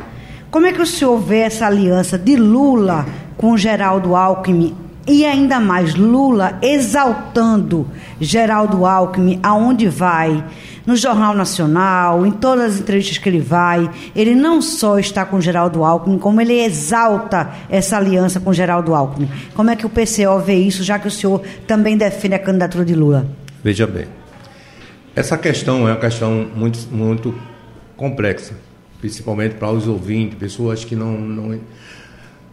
Como 0.49 0.65
é 0.65 0.71
que 0.71 0.81
o 0.81 0.85
senhor 0.85 1.19
vê 1.19 1.39
essa 1.39 1.67
aliança 1.67 2.17
de 2.17 2.37
Lula 2.37 3.05
com 3.35 3.57
Geraldo 3.57 4.15
Alckmin 4.15 4.73
e 5.07 5.25
ainda 5.25 5.59
mais 5.59 5.95
Lula 5.95 6.57
exaltando 6.61 7.87
Geraldo 8.19 8.85
Alckmin 8.85 9.39
aonde 9.41 9.87
vai? 9.87 10.43
no 10.85 10.95
Jornal 10.95 11.33
Nacional, 11.33 12.25
em 12.25 12.31
todas 12.31 12.75
as 12.75 12.79
entrevistas 12.79 13.17
que 13.17 13.29
ele 13.29 13.39
vai, 13.39 13.89
ele 14.15 14.33
não 14.33 14.61
só 14.61 14.97
está 14.97 15.25
com 15.25 15.39
Geraldo 15.39 15.83
Alckmin, 15.83 16.17
como 16.17 16.41
ele 16.41 16.59
exalta 16.59 17.51
essa 17.69 17.97
aliança 17.97 18.39
com 18.39 18.51
Geraldo 18.51 18.93
Alckmin. 18.93 19.29
Como 19.53 19.69
é 19.69 19.75
que 19.75 19.85
o 19.85 19.89
PCO 19.89 20.39
vê 20.43 20.55
isso, 20.55 20.83
já 20.83 20.97
que 20.97 21.07
o 21.07 21.11
senhor 21.11 21.41
também 21.67 21.97
defende 21.97 22.35
a 22.35 22.39
candidatura 22.39 22.83
de 22.83 22.95
Lula? 22.95 23.27
Veja 23.63 23.85
bem, 23.85 24.07
essa 25.15 25.37
questão 25.37 25.87
é 25.87 25.91
uma 25.91 25.99
questão 25.99 26.47
muito, 26.55 26.79
muito 26.91 27.35
complexa, 27.95 28.55
principalmente 28.99 29.55
para 29.55 29.71
os 29.71 29.87
ouvintes, 29.87 30.37
pessoas 30.37 30.83
que 30.83 30.95
não, 30.95 31.11
não 31.11 31.59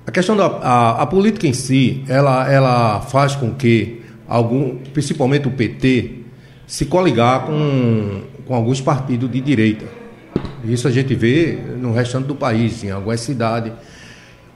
a 0.09 0.11
questão 0.11 0.35
da 0.35 0.47
a, 0.47 1.03
a, 1.03 1.07
política 1.07 1.47
em 1.47 1.53
si, 1.53 2.03
ela, 2.09 2.51
ela 2.51 3.03
faz 3.03 3.37
com 3.37 3.53
que 3.53 4.01
algum, 4.27 4.77
principalmente 4.77 5.47
o 5.47 5.51
PT, 5.51 6.23
se 6.67 6.87
coligar 6.87 7.45
com, 7.45 8.23
com 8.47 8.55
alguns 8.55 8.81
partidos 8.81 9.31
de 9.31 9.39
direita. 9.39 9.85
Isso 10.65 10.89
a 10.89 10.91
gente 10.91 11.15
vê 11.15 11.59
no 11.79 11.93
restante 11.93 12.25
do 12.25 12.35
país, 12.35 12.83
em 12.83 12.91
algumas 12.91 13.21
cidades. 13.21 13.71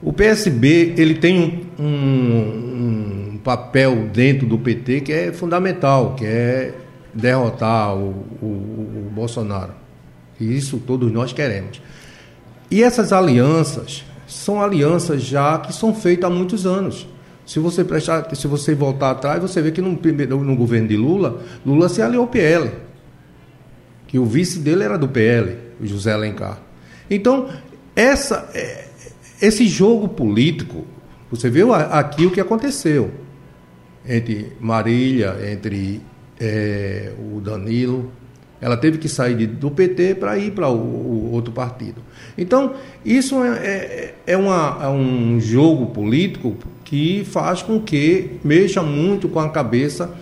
O 0.03 0.11
PSB 0.11 0.95
ele 0.97 1.17
tem 1.17 1.39
um, 1.79 1.85
um, 1.85 3.33
um, 3.35 3.41
papel 3.45 4.09
dentro 4.11 4.47
do 4.47 4.59
PT 4.59 5.03
que 5.03 5.13
é 5.13 5.33
fundamental, 5.35 6.15
que 6.15 6.25
é 6.25 6.73
derrotar 7.13 7.95
o, 7.95 8.25
o, 8.41 8.47
o 8.47 9.11
Bolsonaro. 9.15 9.75
Isso 10.41 10.79
todos 10.79 11.13
nós 11.13 11.35
queremos. 11.35 11.83
E 12.71 12.83
essas 12.83 13.13
alianças 13.13 14.03
são 14.33 14.63
alianças 14.63 15.23
já 15.23 15.59
que 15.59 15.73
são 15.73 15.95
feitas 15.95 16.31
há 16.31 16.33
muitos 16.33 16.67
anos. 16.67 17.07
Se 17.45 17.59
você 17.59 17.85
prestar, 17.85 18.35
se 18.35 18.47
você 18.47 18.75
voltar 18.75 19.11
atrás, 19.11 19.43
você 19.43 19.61
vê 19.61 19.71
que 19.71 19.81
no, 19.81 19.93
no 19.93 20.57
governo 20.57 20.89
de 20.89 20.97
Lula, 20.97 21.43
Lula 21.67 21.89
se 21.89 22.01
aliou 22.01 22.23
ao 22.23 22.29
PL. 22.29 22.71
Que 24.07 24.19
o 24.19 24.25
vice 24.25 24.59
dele 24.59 24.85
era 24.85 24.97
do 24.97 25.09
PL, 25.09 25.57
o 25.81 25.87
José 25.87 26.13
Alencar. 26.13 26.61
Então, 27.11 27.49
essa, 27.97 28.49
é, 28.55 28.89
esse 29.41 29.67
jogo 29.67 30.09
político, 30.09 30.85
você 31.31 31.51
viu 31.51 31.75
aqui 31.75 32.27
o 32.27 32.31
que 32.31 32.41
aconteceu 32.41 33.11
entre 34.07 34.53
Marília, 34.61 35.37
entre 35.51 36.01
é, 36.41 37.13
o 37.19 37.41
Danilo. 37.41 38.11
Ela 38.63 38.77
teve 38.77 38.97
que 38.97 39.09
sair 39.09 39.45
do 39.45 39.73
PT 39.73 40.15
para 40.15 40.39
ir 40.39 40.53
para 40.53 40.69
o, 40.69 40.77
o, 40.77 41.33
outro 41.33 41.53
partido. 41.53 42.01
Então, 42.39 42.75
isso 43.05 43.43
é, 43.43 43.49
é, 43.49 44.15
é, 44.25 44.37
uma, 44.37 44.79
é 44.81 44.89
um 44.89 45.41
jogo 45.41 45.87
político 45.87 46.55
que 46.85 47.25
faz 47.25 47.61
com 47.61 47.81
que 47.81 48.39
mexa 48.45 48.81
muito 48.81 49.29
com 49.29 49.41
a 49.41 49.49
cabeça 49.49 50.15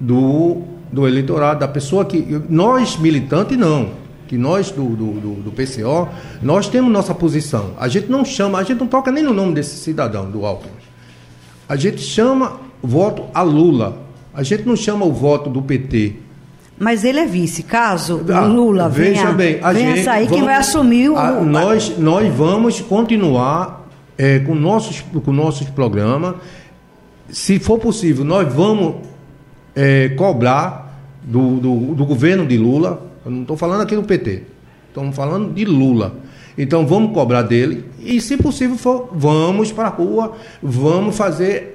do, 0.00 0.62
do 0.90 1.06
eleitorado, 1.06 1.60
da 1.60 1.68
pessoa 1.68 2.06
que. 2.06 2.42
Nós, 2.48 2.96
militantes, 2.96 3.58
não. 3.58 3.90
Que 4.26 4.38
nós 4.38 4.70
do, 4.70 4.88
do, 4.88 5.12
do, 5.20 5.34
do 5.42 5.52
PCO, 5.52 6.08
nós 6.40 6.66
temos 6.68 6.90
nossa 6.90 7.14
posição. 7.14 7.74
A 7.78 7.86
gente 7.86 8.10
não 8.10 8.24
chama, 8.24 8.58
a 8.58 8.62
gente 8.62 8.80
não 8.80 8.86
toca 8.86 9.12
nem 9.12 9.22
no 9.22 9.34
nome 9.34 9.52
desse 9.52 9.76
cidadão, 9.76 10.30
do 10.30 10.46
Alckmin. 10.46 10.72
A 11.68 11.76
gente 11.76 12.00
chama 12.00 12.60
voto 12.82 13.24
a 13.34 13.42
Lula. 13.42 13.98
A 14.32 14.42
gente 14.42 14.64
não 14.64 14.74
chama 14.74 15.04
o 15.04 15.12
voto 15.12 15.50
do 15.50 15.60
PT. 15.60 16.23
Mas 16.78 17.04
ele 17.04 17.20
é 17.20 17.26
vice. 17.26 17.62
Caso 17.62 18.24
ah, 18.32 18.40
Lula 18.40 18.88
venha, 18.88 19.32
bem, 19.32 19.60
a 19.62 19.72
venha 19.72 19.96
gente, 19.96 20.04
sair, 20.04 20.24
vamos, 20.24 20.36
quem 20.36 20.44
vai 20.44 20.54
assumir 20.56 21.10
o. 21.10 21.16
A, 21.16 21.30
nós, 21.40 21.96
nós 21.98 22.34
vamos 22.34 22.80
continuar 22.80 23.88
é, 24.18 24.40
com 24.40 24.54
nossos 24.54 25.00
com 25.00 25.32
nossos 25.32 25.68
programas. 25.70 26.34
Se 27.28 27.58
for 27.58 27.78
possível, 27.78 28.24
nós 28.24 28.52
vamos 28.52 28.96
é, 29.74 30.10
cobrar 30.10 31.00
do, 31.22 31.56
do, 31.56 31.94
do 31.94 32.06
governo 32.06 32.46
de 32.46 32.56
Lula, 32.56 33.02
eu 33.24 33.30
não 33.30 33.42
estou 33.42 33.56
falando 33.56 33.80
aqui 33.80 33.96
do 33.96 34.02
PT, 34.02 34.42
estamos 34.88 35.16
falando 35.16 35.52
de 35.54 35.64
Lula. 35.64 36.16
Então 36.56 36.86
vamos 36.86 37.12
cobrar 37.12 37.42
dele 37.42 37.84
e, 37.98 38.20
se 38.20 38.36
possível 38.36 38.76
for, 38.76 39.08
vamos 39.12 39.72
para 39.72 39.88
a 39.88 39.90
rua, 39.90 40.36
vamos 40.62 41.16
fazer 41.16 41.73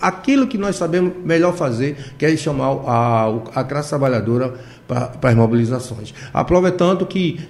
aquilo 0.00 0.46
que 0.46 0.58
nós 0.58 0.76
sabemos 0.76 1.12
melhor 1.24 1.54
fazer, 1.54 1.96
que 2.18 2.26
é 2.26 2.36
chamar 2.36 2.68
a, 2.86 3.34
a 3.54 3.64
classe 3.64 3.88
trabalhadora 3.88 4.54
para, 4.86 5.08
para 5.08 5.30
as 5.30 5.36
mobilizações. 5.36 6.14
A 6.32 6.44
é 6.66 6.70
tanto 6.70 7.06
que 7.06 7.40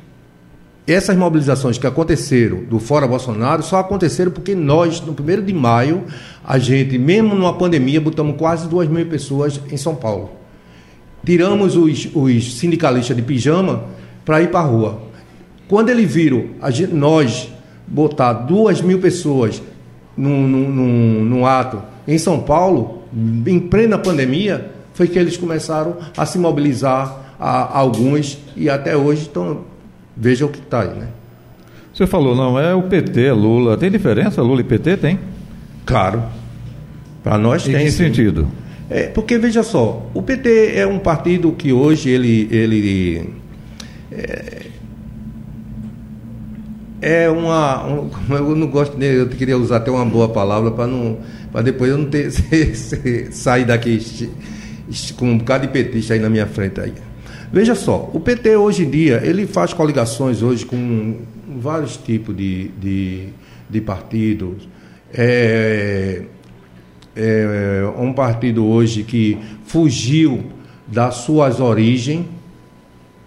essas 0.87 1.15
mobilizações 1.17 1.77
que 1.77 1.87
aconteceram 1.87 2.65
do 2.65 2.79
Fora 2.79 3.07
Bolsonaro 3.07 3.63
só 3.63 3.77
aconteceram 3.77 4.31
porque 4.31 4.55
nós, 4.55 5.03
no 5.03 5.13
1 5.13 5.45
de 5.45 5.53
maio, 5.53 6.05
a 6.43 6.59
gente, 6.59 6.97
mesmo 6.99 7.35
numa 7.35 7.53
pandemia, 7.53 8.01
botamos 8.01 8.37
quase 8.39 8.67
2 8.69 8.89
mil 8.89 9.05
pessoas 9.07 9.61
em 9.71 9.77
São 9.77 9.95
Paulo. 9.95 10.31
Tiramos 11.25 11.77
os, 11.77 12.09
os 12.15 12.57
sindicalistas 12.57 13.15
de 13.15 13.23
pijama 13.23 13.85
para 14.25 14.41
ir 14.41 14.51
para 14.51 14.61
a 14.61 14.63
rua. 14.63 15.03
Quando 15.69 15.91
eles 15.91 16.11
viram 16.11 16.47
gente, 16.71 16.95
nós 16.95 17.53
botar 17.87 18.33
2 18.33 18.81
mil 18.81 18.99
pessoas 18.99 19.61
num, 20.17 20.49
num, 20.49 20.71
num, 20.71 21.25
num 21.25 21.47
ato 21.47 21.83
em 22.09 22.19
São 22.19 22.41
Paulo, 22.41 23.05
em 23.47 23.61
plena 23.61 23.97
pandemia, 23.99 24.73
foi 24.95 25.07
que 25.07 25.17
eles 25.17 25.37
começaram 25.37 25.99
a 26.17 26.27
se 26.27 26.39
mobilizar, 26.39 27.37
a, 27.39 27.63
a 27.63 27.79
alguns, 27.79 28.37
e 28.57 28.69
até 28.69 28.97
hoje 28.97 29.23
estão 29.23 29.61
Veja 30.21 30.45
o 30.45 30.49
que 30.49 30.59
está 30.59 30.83
aí, 30.83 30.89
né? 30.89 31.09
Você 31.95 32.05
falou, 32.07 32.35
não, 32.35 32.59
é 32.59 32.75
o 32.75 32.83
PT, 32.83 33.27
é 33.27 33.33
Lula. 33.33 33.77
Tem 33.77 33.89
diferença 33.89 34.43
Lula 34.43 34.61
e 34.61 34.65
PT? 34.65 34.97
Tem? 34.97 35.19
Claro. 35.87 36.25
Para 37.23 37.39
nós 37.39 37.67
em 37.67 37.73
tem. 37.73 37.83
Em 37.83 37.85
que 37.85 37.91
sim. 37.93 37.99
sentido? 37.99 38.49
É, 38.91 39.05
porque, 39.05 39.39
veja 39.39 39.63
só, 39.63 40.07
o 40.13 40.23
PT 40.23 40.73
é 40.75 40.87
um 40.87 40.99
partido 40.99 41.53
que 41.53 41.73
hoje 41.73 42.11
ele. 42.11 42.49
ele 42.51 43.31
é, 44.11 44.67
é 47.01 47.31
uma. 47.31 47.87
Um, 47.87 48.11
eu 48.35 48.57
não 48.57 48.67
gosto 48.67 48.99
nem. 48.99 49.11
Eu 49.11 49.29
queria 49.29 49.57
usar 49.57 49.77
até 49.77 49.91
uma 49.91 50.05
boa 50.05 50.29
palavra 50.29 50.73
para 50.73 50.87
não. 50.87 51.19
Para 51.53 51.63
depois 51.63 51.91
eu 51.91 51.99
não 51.99 52.07
ter. 52.07 52.31
sair 53.33 53.65
daqui 53.65 54.31
com 55.17 55.31
um 55.31 55.39
bocado 55.39 55.67
de 55.67 55.73
petista 55.73 56.15
aí 56.15 56.21
na 56.21 56.31
minha 56.31 56.47
frente 56.47 56.81
aí. 56.81 56.93
Veja 57.53 57.75
só, 57.75 58.11
o 58.13 58.21
PT 58.21 58.57
hoje 58.57 58.85
em 58.85 58.91
dia, 58.91 59.21
ele 59.25 59.47
faz 59.47 59.73
coligações 59.73 60.43
hoje 60.43 60.67
com 60.67 61.21
vários 61.59 61.97
tipos 61.97 62.37
de, 62.37 62.69
de, 62.79 63.29
de 63.69 63.81
partidos. 63.81 64.69
É, 65.13 66.23
é 67.17 67.93
um 67.99 68.13
partido 68.13 68.67
hoje 68.67 69.03
que 69.03 69.39
fugiu 69.65 70.45
das 70.87 71.17
suas 71.17 71.59
origens, 71.59 72.27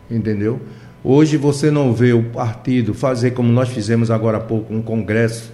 entendeu? 0.10 0.62
Hoje 1.04 1.36
você 1.36 1.72
não 1.72 1.92
vê 1.92 2.14
o 2.14 2.24
partido 2.24 2.94
fazer 2.94 3.32
como 3.32 3.52
nós 3.52 3.70
fizemos 3.70 4.12
agora 4.12 4.38
há 4.38 4.42
pouco, 4.42 4.72
um 4.72 4.84
congresso 4.84 5.52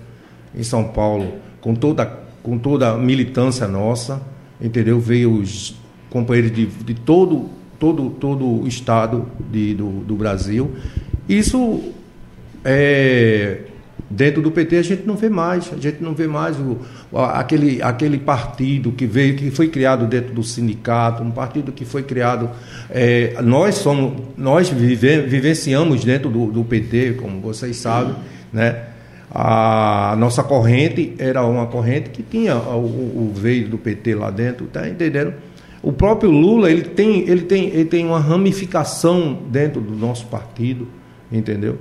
em 0.54 0.64
São 0.64 0.84
Paulo, 0.84 1.36
com 1.62 1.74
toda, 1.74 2.06
com 2.48 2.58
toda 2.58 2.92
a 2.92 2.98
militância 2.98 3.68
nossa, 3.68 4.22
entendeu? 4.62 5.02
Veio 5.02 5.34
os 5.34 5.76
companheiros 6.10 6.56
de, 6.56 6.66
de 6.66 6.94
todo 6.94 7.50
todo, 7.78 8.10
todo 8.10 8.64
o 8.64 8.66
estado 8.66 9.28
de, 9.52 9.74
do, 9.74 9.90
do 9.90 10.16
Brasil. 10.16 10.72
Isso 11.28 11.92
é, 12.64 13.64
dentro 14.10 14.42
do 14.42 14.50
PT 14.50 14.78
a 14.78 14.82
gente 14.82 15.06
não 15.06 15.18
vê 15.18 15.28
mais, 15.28 15.70
a 15.74 15.78
gente 15.78 16.02
não 16.02 16.14
vê 16.14 16.26
mais 16.26 16.56
o, 16.58 16.78
aquele, 17.18 17.82
aquele 17.82 18.18
partido 18.18 18.94
que 18.94 19.06
veio, 19.06 19.36
que 19.36 19.52
foi 19.52 19.68
criado 19.68 20.08
dentro 20.08 20.34
do 20.34 20.42
sindicato, 20.42 21.22
um 21.22 21.32
partido 21.32 21.74
que 21.74 21.84
foi 21.84 22.02
criado. 22.02 22.50
É, 22.90 23.42
nós 23.42 23.76
somos, 23.76 24.24
nós 24.38 24.70
vive, 24.70 25.24
vivenciamos 25.24 26.06
dentro 26.06 26.30
do, 26.30 26.48
do 26.48 26.64
PT, 26.64 27.18
como 27.22 27.42
vocês 27.42 27.76
sabem, 27.76 28.16
né? 28.54 28.86
A 29.30 30.16
nossa 30.18 30.42
corrente 30.42 31.14
era 31.20 31.44
uma 31.46 31.68
corrente 31.68 32.10
que 32.10 32.24
tinha 32.24 32.56
o, 32.56 32.86
o 32.86 33.32
veio 33.36 33.68
do 33.68 33.78
PT 33.78 34.16
lá 34.16 34.32
dentro, 34.32 34.66
tá 34.68 34.88
entendendo? 34.88 35.34
O 35.82 35.92
próprio 35.92 36.32
Lula 36.32 36.72
ele 36.72 36.84
tem, 36.84 37.28
ele 37.30 37.44
tem, 37.44 37.66
ele 37.68 37.86
tem 37.86 38.06
uma 38.06 38.20
ramificação 38.20 39.40
dentro 39.50 39.82
do 39.82 39.96
nosso 39.96 40.26
partido, 40.28 40.88
entendeu? 41.32 41.78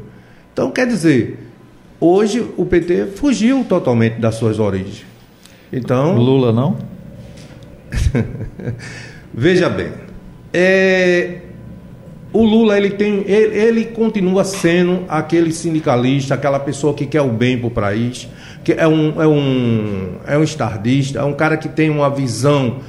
Então, 0.52 0.70
quer 0.70 0.86
dizer, 0.86 1.38
hoje 2.00 2.44
o 2.56 2.66
PT 2.66 3.06
fugiu 3.14 3.64
totalmente 3.64 4.20
das 4.20 4.34
suas 4.34 4.58
origens. 4.58 5.04
Então. 5.72 6.16
Lula 6.16 6.52
não? 6.52 6.76
Veja 9.32 9.68
bem, 9.68 9.92
é, 10.52 11.40
o 12.36 12.44
Lula 12.44 12.76
ele 12.76 12.90
tem, 12.90 13.24
ele, 13.26 13.56
ele, 13.56 13.84
continua 13.86 14.44
sendo 14.44 15.04
aquele 15.08 15.52
sindicalista, 15.52 16.34
aquela 16.34 16.60
pessoa 16.60 16.92
que 16.92 17.06
quer 17.06 17.22
o 17.22 17.28
bem 17.28 17.58
para 17.58 17.66
o 17.66 17.70
país, 17.70 18.28
que 18.62 18.72
é 18.72 18.86
um, 18.86 19.20
é 19.20 19.26
um, 19.26 20.16
é 20.26 20.36
um 20.36 20.42
estardista, 20.42 21.20
é 21.20 21.24
um 21.24 21.32
cara 21.32 21.56
que 21.56 21.68
tem 21.68 21.88
uma 21.88 22.10
visão 22.10 22.80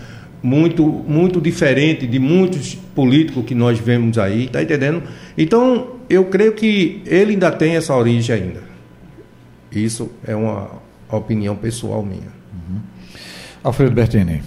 muito, 0.43 0.83
muito 0.85 1.39
diferente 1.39 2.05
de 2.05 2.19
muitos 2.19 2.75
políticos 2.75 3.45
que 3.45 3.55
nós 3.55 3.79
vemos 3.79 4.17
aí, 4.17 4.49
tá 4.49 4.61
entendendo? 4.61 5.03
Então, 5.37 5.95
eu 6.09 6.25
creio 6.25 6.53
que 6.53 7.01
ele 7.05 7.33
ainda 7.33 7.51
tem 7.51 7.75
essa 7.75 7.95
origem 7.95 8.35
ainda. 8.35 8.63
Isso 9.71 10.09
é 10.25 10.35
uma 10.35 10.69
opinião 11.09 11.55
pessoal 11.55 12.03
minha. 12.03 12.31
Uhum. 12.53 12.79
Alfredo 13.63 13.95
Bertini. 13.95 14.41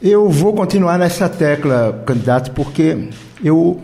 Eu 0.00 0.28
vou 0.28 0.52
continuar 0.54 0.98
nessa 0.98 1.28
tecla, 1.28 2.02
candidato, 2.06 2.52
porque 2.52 3.08
eu, 3.42 3.80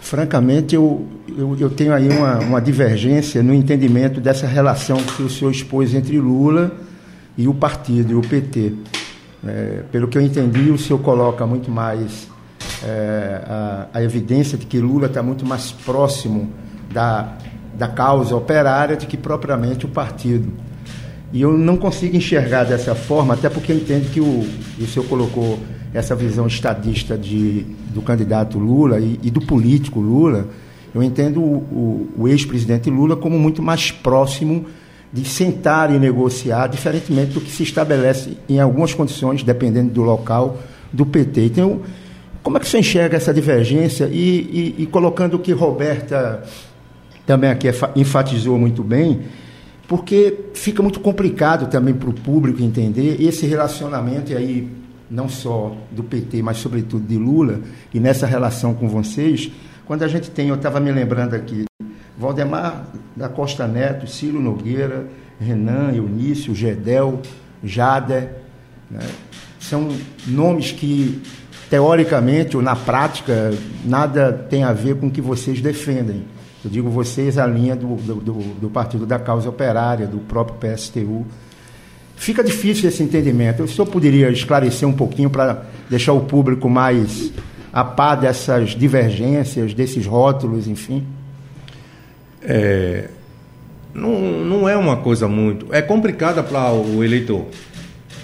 francamente, 0.00 0.74
eu, 0.74 1.06
eu, 1.28 1.56
eu 1.60 1.70
tenho 1.70 1.92
aí 1.92 2.08
uma, 2.08 2.38
uma 2.38 2.60
divergência 2.60 3.42
no 3.42 3.54
entendimento 3.54 4.20
dessa 4.20 4.46
relação 4.46 4.96
que 4.96 5.22
o 5.22 5.30
senhor 5.30 5.50
expôs 5.50 5.94
entre 5.94 6.18
Lula 6.18 6.72
e 7.36 7.46
o 7.46 7.54
partido, 7.54 8.12
e 8.12 8.14
o 8.14 8.22
PT. 8.22 8.72
É, 9.46 9.82
pelo 9.92 10.08
que 10.08 10.18
eu 10.18 10.22
entendi, 10.22 10.70
o 10.70 10.78
senhor 10.78 10.98
coloca 11.00 11.46
muito 11.46 11.70
mais 11.70 12.28
é, 12.82 13.42
a, 13.46 13.86
a, 13.94 14.02
evidência 14.02 14.58
de 14.58 14.66
que 14.66 14.78
Lula 14.78 15.06
está 15.06 15.22
muito 15.22 15.46
mais 15.46 15.70
próximo 15.70 16.50
da, 16.92 17.36
da 17.78 17.88
causa 17.88 18.34
operária 18.34 18.96
do 18.96 19.06
que 19.06 19.16
propriamente 19.16 19.86
o 19.86 19.88
partido. 19.88 20.50
E 21.32 21.40
eu 21.42 21.56
não 21.56 21.76
consigo 21.76 22.16
enxergar 22.16 22.64
dessa 22.64 22.94
forma, 22.94 23.34
até 23.34 23.48
porque 23.48 23.70
eu 23.70 23.76
entendo 23.76 24.10
que 24.10 24.20
o, 24.20 24.46
o 24.78 24.86
senhor 24.86 25.06
colocou 25.06 25.58
essa 25.92 26.14
visão 26.14 26.46
estadista 26.46 27.18
de, 27.18 27.66
do 27.92 28.00
candidato 28.00 28.58
Lula 28.58 29.00
e, 29.00 29.18
e 29.22 29.30
do 29.30 29.40
político 29.40 30.00
Lula. 30.00 30.48
Eu 30.94 31.02
entendo 31.02 31.40
o, 31.40 31.56
o, 31.56 32.10
o 32.18 32.28
ex-presidente 32.28 32.90
Lula 32.90 33.16
como 33.16 33.38
muito 33.38 33.62
mais 33.62 33.90
próximo 33.90 34.66
de 35.12 35.24
sentar 35.24 35.92
e 35.92 35.98
negociar, 35.98 36.68
diferentemente 36.68 37.32
do 37.32 37.40
que 37.40 37.50
se 37.50 37.64
estabelece 37.64 38.36
em 38.48 38.60
algumas 38.60 38.94
condições, 38.94 39.42
dependendo 39.42 39.90
do 39.90 40.02
local, 40.02 40.58
do 40.92 41.04
PT. 41.04 41.46
Então, 41.46 41.80
como 42.42 42.56
é 42.56 42.60
que 42.60 42.68
você 42.68 42.78
enxerga 42.78 43.16
essa 43.16 43.34
divergência? 43.34 44.08
E, 44.10 44.74
e, 44.78 44.82
e 44.82 44.86
colocando 44.86 45.34
o 45.34 45.38
que 45.38 45.52
Roberta 45.52 46.44
também 47.26 47.50
aqui 47.50 47.68
enfatizou 47.96 48.56
muito 48.58 48.84
bem, 48.84 49.22
porque 49.88 50.36
fica 50.54 50.82
muito 50.82 51.00
complicado 51.00 51.68
também 51.68 51.94
para 51.94 52.08
o 52.08 52.12
público 52.12 52.62
entender 52.62 53.20
esse 53.20 53.46
relacionamento, 53.46 54.32
e 54.32 54.36
aí 54.36 54.68
não 55.10 55.28
só 55.28 55.76
do 55.90 56.04
PT, 56.04 56.42
mas 56.42 56.58
sobretudo 56.58 57.06
de 57.06 57.16
Lula, 57.16 57.60
e 57.92 57.98
nessa 57.98 58.26
relação 58.26 58.74
com 58.74 58.88
vocês, 58.88 59.50
quando 59.86 60.04
a 60.04 60.08
gente 60.08 60.30
tem, 60.30 60.48
eu 60.48 60.54
estava 60.54 60.78
me 60.78 60.92
lembrando 60.92 61.34
aqui, 61.34 61.64
Valdemar 62.16 62.86
da 63.16 63.28
Costa 63.28 63.66
Neto, 63.66 64.06
Ciro 64.06 64.40
Nogueira, 64.40 65.06
Renan, 65.40 65.92
Eunício, 65.92 66.54
Gedel, 66.54 67.20
Jader. 67.64 68.30
Né? 68.90 69.00
São 69.58 69.88
nomes 70.26 70.70
que, 70.70 71.22
teoricamente 71.68 72.56
ou 72.56 72.62
na 72.62 72.76
prática, 72.76 73.52
nada 73.84 74.32
tem 74.32 74.64
a 74.64 74.72
ver 74.72 74.96
com 74.96 75.06
o 75.06 75.10
que 75.10 75.20
vocês 75.20 75.60
defendem. 75.60 76.24
Eu 76.62 76.70
digo 76.70 76.90
vocês, 76.90 77.38
a 77.38 77.46
linha 77.46 77.74
do, 77.74 77.96
do, 77.96 78.14
do 78.60 78.70
Partido 78.70 79.06
da 79.06 79.18
Causa 79.18 79.48
Operária, 79.48 80.06
do 80.06 80.18
próprio 80.18 80.58
PSTU. 80.58 81.26
Fica 82.20 82.44
difícil 82.44 82.88
esse 82.88 83.02
entendimento. 83.02 83.64
O 83.64 83.68
senhor 83.68 83.86
poderia 83.86 84.30
esclarecer 84.30 84.86
um 84.86 84.92
pouquinho 84.92 85.30
para 85.30 85.64
deixar 85.88 86.12
o 86.12 86.20
público 86.20 86.68
mais 86.68 87.32
a 87.72 87.82
par 87.82 88.14
dessas 88.14 88.70
divergências, 88.70 89.74
desses 89.74 90.06
rótulos, 90.06 90.68
enfim? 90.68 91.04
é, 92.42 93.08
não, 93.92 94.20
não 94.44 94.68
é 94.68 94.76
uma 94.76 94.96
coisa 94.96 95.28
muito. 95.28 95.72
É 95.74 95.82
complicada 95.82 96.42
para 96.42 96.72
o 96.72 97.02
eleitor. 97.04 97.46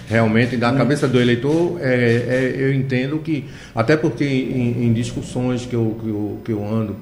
Realmente, 0.09 0.55
da 0.55 0.71
hum. 0.71 0.77
cabeça 0.77 1.07
do 1.07 1.19
eleitor, 1.19 1.77
é, 1.81 1.93
é, 1.93 2.55
eu 2.57 2.73
entendo 2.73 3.19
que, 3.19 3.45
até 3.75 3.97
porque 3.97 4.23
em, 4.23 4.85
em 4.85 4.93
discussões 4.93 5.65
que 5.65 5.75
eu, 5.75 5.97
que, 6.01 6.07
eu, 6.07 6.39
que 6.45 6.51
eu 6.53 6.65
ando 6.65 6.95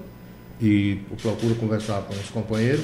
e 0.59 0.99
procuro 1.21 1.53
conversar 1.55 2.01
com 2.01 2.13
os 2.13 2.29
companheiros, 2.31 2.83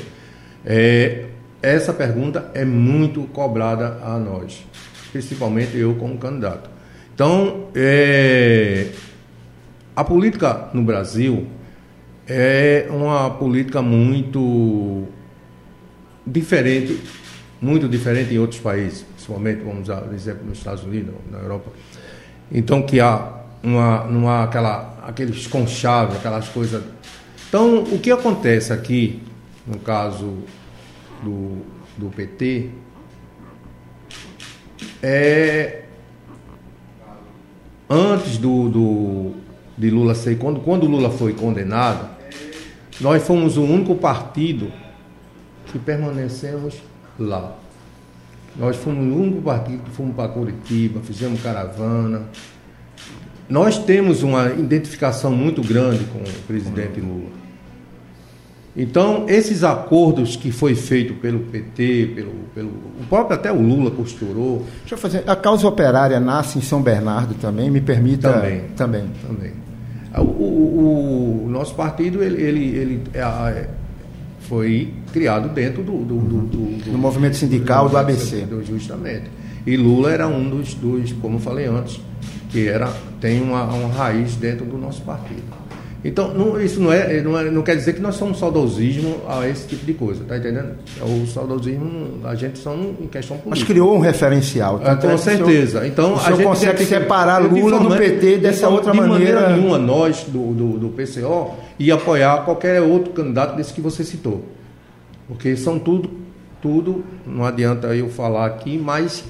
é, 0.63 1.25
essa 1.61 1.93
pergunta 1.93 2.49
é 2.53 2.65
muito 2.65 3.23
cobrada 3.25 3.99
a 4.03 4.17
nós, 4.17 4.65
principalmente 5.11 5.77
eu 5.77 5.95
como 5.95 6.17
candidato. 6.17 6.69
Então, 7.13 7.67
é, 7.75 8.87
a 9.95 10.03
política 10.03 10.69
no 10.73 10.81
Brasil 10.83 11.45
é 12.27 12.87
uma 12.89 13.29
política 13.29 13.81
muito 13.81 15.05
diferente, 16.25 16.99
muito 17.61 17.87
diferente 17.87 18.33
em 18.33 18.39
outros 18.39 18.59
países, 18.59 19.05
principalmente, 19.13 19.61
vamos 19.61 19.87
exemplo, 20.13 20.45
nos 20.47 20.57
Estados 20.57 20.83
Unidos, 20.83 21.13
na 21.29 21.39
Europa. 21.39 21.71
Então, 22.51 22.81
que 22.81 22.99
há 22.99 23.33
uma, 23.61 24.05
não 24.05 24.27
há 24.27 24.43
aquela, 24.43 24.97
aqueles 25.05 25.45
conchaves, 25.45 26.15
aquelas 26.15 26.49
coisas. 26.49 26.81
Então, 27.47 27.83
o 27.83 27.99
que 27.99 28.11
acontece 28.11 28.73
aqui, 28.73 29.21
no 29.67 29.77
caso 29.79 30.39
do, 31.21 31.57
do 31.97 32.09
PT, 32.09 32.69
é 35.03 35.83
antes 37.89 38.37
do, 38.37 38.69
do 38.69 39.31
de 39.77 39.89
Lula 39.89 40.13
ser 40.13 40.37
quando 40.37 40.59
quando 40.59 40.85
Lula 40.85 41.09
foi 41.09 41.33
condenado, 41.33 42.07
nós 42.99 43.23
fomos 43.23 43.57
o 43.57 43.63
único 43.63 43.95
partido 43.95 44.71
que 45.65 45.79
permanecemos 45.79 46.75
lá. 47.17 47.57
Nós 48.55 48.75
fomos 48.75 49.11
o 49.11 49.17
único 49.17 49.41
partido 49.41 49.83
que 49.83 49.89
fomos 49.91 50.15
para 50.15 50.27
Curitiba, 50.29 50.99
fizemos 51.01 51.41
caravana. 51.41 52.27
Nós 53.49 53.79
temos 53.79 54.21
uma 54.23 54.51
identificação 54.51 55.31
muito 55.31 55.61
grande 55.61 56.03
com 56.05 56.19
o 56.19 56.43
presidente 56.45 56.99
Lula. 56.99 57.29
Então, 58.75 59.25
esses 59.27 59.63
acordos 59.63 60.37
que 60.37 60.49
foi 60.51 60.75
feito 60.75 61.13
pelo 61.15 61.39
PT, 61.39 62.13
pelo, 62.15 62.31
pelo 62.55 62.69
o 62.69 63.05
próprio 63.09 63.35
até 63.35 63.51
o 63.51 63.61
Lula 63.61 63.91
costurou. 63.91 64.65
Deixa 64.79 64.95
eu 64.95 64.97
fazer. 64.97 65.23
A 65.27 65.35
causa 65.35 65.67
operária 65.67 66.19
nasce 66.19 66.57
em 66.57 66.61
São 66.61 66.81
Bernardo 66.81 67.33
também, 67.35 67.69
me 67.69 67.81
permita. 67.81 68.31
Também. 68.31 68.61
Também. 68.75 69.09
também. 69.27 69.51
O, 70.17 70.21
o, 70.21 71.43
o 71.45 71.49
nosso 71.49 71.75
partido 71.75 72.23
ele, 72.23 72.41
ele, 72.41 72.77
ele 72.77 73.03
é, 73.13 73.19
é 73.21 73.69
foi 74.51 74.93
criado 75.13 75.49
dentro 75.49 75.81
do, 75.81 75.99
do, 75.99 76.17
do, 76.17 76.41
do, 76.41 76.91
do 76.91 76.97
movimento 76.97 77.37
sindical 77.37 77.87
do, 77.87 77.97
ABC. 77.97 78.45
justamente. 78.63 79.25
E 79.65 79.77
Lula 79.77 80.11
era 80.11 80.27
um 80.27 80.49
dos, 80.49 80.73
dos, 80.73 81.13
como 81.13 81.39
falei 81.39 81.67
antes, 81.67 82.01
que 82.49 82.67
era, 82.67 82.91
tem 83.21 83.41
uma, 83.41 83.63
uma 83.63 83.93
raiz 83.93 84.35
dentro 84.35 84.65
do 84.65 84.77
nosso 84.77 85.01
partido. 85.03 85.60
Então, 86.03 86.33
não, 86.33 86.59
isso 86.59 86.81
não, 86.81 86.91
é, 86.91 87.21
não, 87.21 87.37
é, 87.37 87.51
não 87.51 87.61
quer 87.61 87.75
dizer 87.75 87.93
que 87.93 88.01
nós 88.01 88.15
somos 88.15 88.39
saudosismo 88.39 89.17
a 89.27 89.47
esse 89.47 89.67
tipo 89.67 89.85
de 89.85 89.93
coisa, 89.93 90.23
tá 90.27 90.35
entendendo? 90.35 90.71
O 90.99 91.27
saudosismo, 91.27 92.21
a 92.23 92.33
gente 92.33 92.57
são 92.57 92.95
em 92.99 93.05
questão 93.05 93.37
política. 93.37 93.49
Mas 93.49 93.63
criou 93.63 93.95
um 93.95 93.99
referencial. 93.99 94.81
É, 94.83 94.95
com 94.95 95.15
certeza. 95.17 95.79
Senhor, 95.79 95.85
então, 95.85 96.15
a 96.17 96.31
gente 96.31 96.43
consegue 96.43 96.85
separar 96.85 97.37
Lula 97.37 97.79
do 97.79 97.95
PT 97.95 98.37
dessa 98.37 98.67
outra 98.67 98.91
de 98.91 98.97
maneira. 98.97 99.25
De 99.25 99.31
maneira 99.33 99.55
nenhuma, 99.55 99.77
nós 99.77 100.23
do, 100.23 100.53
do, 100.53 100.79
do 100.79 100.89
PCO 100.89 101.51
e 101.77 101.91
apoiar 101.91 102.45
qualquer 102.45 102.81
outro 102.81 103.13
candidato 103.13 103.55
desse 103.55 103.71
que 103.71 103.81
você 103.81 104.03
citou. 104.03 104.43
Porque 105.27 105.55
são 105.55 105.77
tudo, 105.77 106.09
tudo, 106.59 107.03
não 107.27 107.45
adianta 107.45 107.95
eu 107.95 108.09
falar 108.09 108.47
aqui, 108.47 108.75
mas 108.75 109.23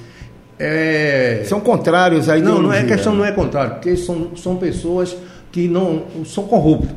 é... 0.58 1.42
São 1.44 1.60
contrários 1.60 2.28
ideologia. 2.28 2.54
Não, 2.54 2.62
não 2.62 2.72
é 2.72 2.84
questão, 2.84 3.14
não 3.14 3.24
é 3.24 3.32
contrário, 3.32 3.72
porque 3.74 3.94
são, 3.96 4.34
são 4.36 4.56
pessoas 4.56 5.14
que 5.52 5.68
não 5.68 6.24
são 6.24 6.44
corruptos. 6.44 6.90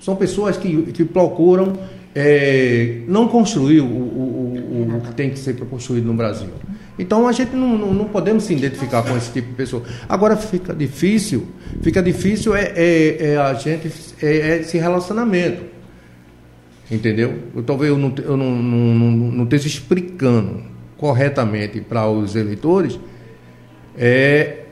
São 0.00 0.14
pessoas 0.14 0.56
que, 0.56 0.92
que 0.92 1.04
procuram 1.04 1.72
é, 2.14 3.00
não 3.06 3.28
construir 3.28 3.80
o, 3.80 3.84
o, 3.84 3.88
o, 3.88 4.96
o, 4.96 5.00
que 5.00 5.14
tem 5.14 5.30
que 5.30 5.38
ser 5.38 5.54
construído 5.56 6.06
no 6.06 6.14
Brasil. 6.14 6.48
Então 6.98 7.28
a 7.28 7.32
gente 7.32 7.54
não, 7.54 7.76
não, 7.76 7.92
não, 7.92 8.04
podemos 8.06 8.44
se 8.44 8.54
identificar 8.54 9.02
com 9.02 9.16
esse 9.16 9.32
tipo 9.32 9.48
de 9.48 9.54
pessoa. 9.54 9.82
Agora 10.08 10.36
fica 10.36 10.74
difícil, 10.74 11.46
fica 11.82 12.02
difícil 12.02 12.54
é, 12.56 12.72
é, 12.74 13.32
é 13.32 13.36
a 13.36 13.52
gente 13.54 13.90
é, 14.22 14.26
é, 14.26 14.58
esse 14.60 14.78
relacionamento. 14.78 15.62
Entendeu? 16.90 17.34
Eu, 17.54 17.62
talvez 17.62 17.90
eu 17.90 17.98
não, 17.98 18.14
eu 18.16 18.36
não, 18.36 18.50
não, 18.50 18.94
não, 18.94 19.32
não 19.32 19.44
esteja 19.44 19.66
explicando 19.66 20.62
corretamente 20.96 21.80
para 21.80 22.08
os 22.08 22.34
eleitores 22.34 22.98
é 23.96 24.67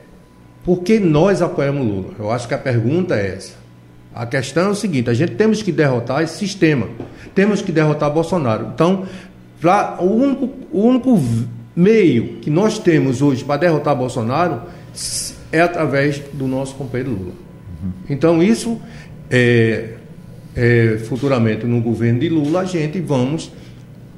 por 0.67 0.83
que 0.83 0.99
nós 0.99 1.41
apoiamos 1.41 1.87
Lula? 1.87 2.13
Eu 2.19 2.29
acho 2.29 2.45
que 2.45 2.53
a 2.53 2.57
pergunta 2.57 3.15
é 3.15 3.35
essa. 3.35 3.53
A 4.13 4.25
questão 4.25 4.65
é 4.65 4.69
o 4.71 4.75
seguinte: 4.75 5.09
a 5.09 5.13
gente 5.13 5.35
temos 5.35 5.63
que 5.63 5.71
derrotar 5.71 6.21
esse 6.21 6.37
sistema, 6.37 6.89
temos 7.33 7.61
que 7.61 7.71
derrotar 7.71 8.11
Bolsonaro. 8.11 8.71
Então, 8.73 9.05
pra, 9.61 9.95
o, 10.01 10.13
único, 10.13 10.49
o 10.73 10.81
único 10.81 11.23
meio 11.73 12.39
que 12.41 12.49
nós 12.49 12.79
temos 12.79 13.21
hoje 13.21 13.45
para 13.45 13.61
derrotar 13.61 13.95
Bolsonaro 13.95 14.63
é 15.53 15.61
através 15.61 16.19
do 16.33 16.45
nosso 16.47 16.75
companheiro 16.75 17.11
Lula. 17.13 17.35
Então, 18.09 18.43
isso, 18.43 18.77
é, 19.31 19.93
é, 20.53 20.97
futuramente 21.07 21.65
no 21.65 21.79
governo 21.79 22.19
de 22.19 22.27
Lula, 22.27 22.59
a 22.59 22.65
gente 22.65 22.99
vamos 22.99 23.53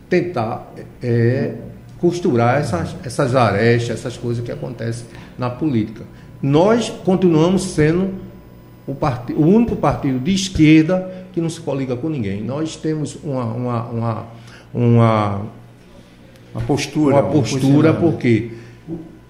tentar 0.09 0.73
é, 1.03 1.53
costurar 1.99 2.59
essas, 2.59 2.95
essas 3.03 3.35
arestas, 3.35 3.99
essas 3.99 4.17
coisas 4.17 4.43
que 4.43 4.51
acontecem 4.51 5.05
na 5.37 5.51
política 5.51 6.03
nós 6.41 6.89
continuamos 7.03 7.63
sendo 7.63 8.13
o, 8.87 8.95
part... 8.95 9.33
o 9.33 9.41
único 9.41 9.75
partido 9.75 10.19
de 10.19 10.33
esquerda 10.33 11.27
que 11.33 11.41
não 11.41 11.49
se 11.49 11.59
coliga 11.61 11.95
com 11.95 12.09
ninguém. 12.09 12.43
Nós 12.43 12.75
temos 12.75 13.17
uma, 13.23 13.45
uma, 13.45 13.83
uma, 13.83 14.27
uma, 14.73 15.41
uma 16.53 16.63
postura. 16.65 17.15
Uma 17.15 17.31
postura, 17.31 17.93
porque 17.93 18.51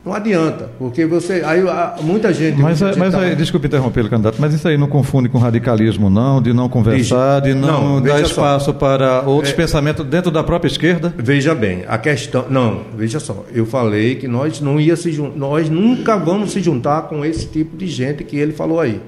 não 0.09 0.15
adianta, 0.15 0.71
porque 0.79 1.05
você. 1.05 1.43
Aí 1.45 1.61
muita 2.01 2.33
gente. 2.33 2.59
Mas, 2.59 2.81
mas 2.97 3.13
tá... 3.13 3.21
aí, 3.21 3.35
desculpe 3.35 3.67
interromper, 3.67 4.09
candidato, 4.09 4.37
mas 4.39 4.53
isso 4.53 4.67
aí 4.67 4.77
não 4.77 4.87
confunde 4.87 5.29
com 5.29 5.37
radicalismo, 5.37 6.09
não, 6.09 6.41
de 6.41 6.51
não 6.51 6.67
conversar, 6.67 7.41
de 7.41 7.53
não, 7.53 7.95
não 7.95 8.01
dar 8.01 8.19
espaço 8.21 8.65
só. 8.65 8.73
para 8.73 9.21
outros 9.21 9.53
é, 9.53 9.55
pensamentos 9.55 10.03
dentro 10.05 10.31
da 10.31 10.43
própria 10.43 10.67
esquerda? 10.67 11.13
Veja 11.15 11.53
bem, 11.53 11.83
a 11.87 11.97
questão. 11.97 12.45
Não, 12.49 12.81
veja 12.97 13.19
só, 13.19 13.45
eu 13.53 13.65
falei 13.65 14.15
que 14.15 14.27
nós 14.27 14.59
não 14.59 14.79
ia 14.79 14.95
se 14.95 15.15
nós 15.35 15.69
nunca 15.69 16.17
vamos 16.17 16.51
se 16.51 16.61
juntar 16.61 17.03
com 17.03 17.23
esse 17.23 17.45
tipo 17.45 17.77
de 17.77 17.85
gente 17.85 18.23
que 18.23 18.37
ele 18.37 18.51
falou 18.51 18.79
aí. 18.79 18.99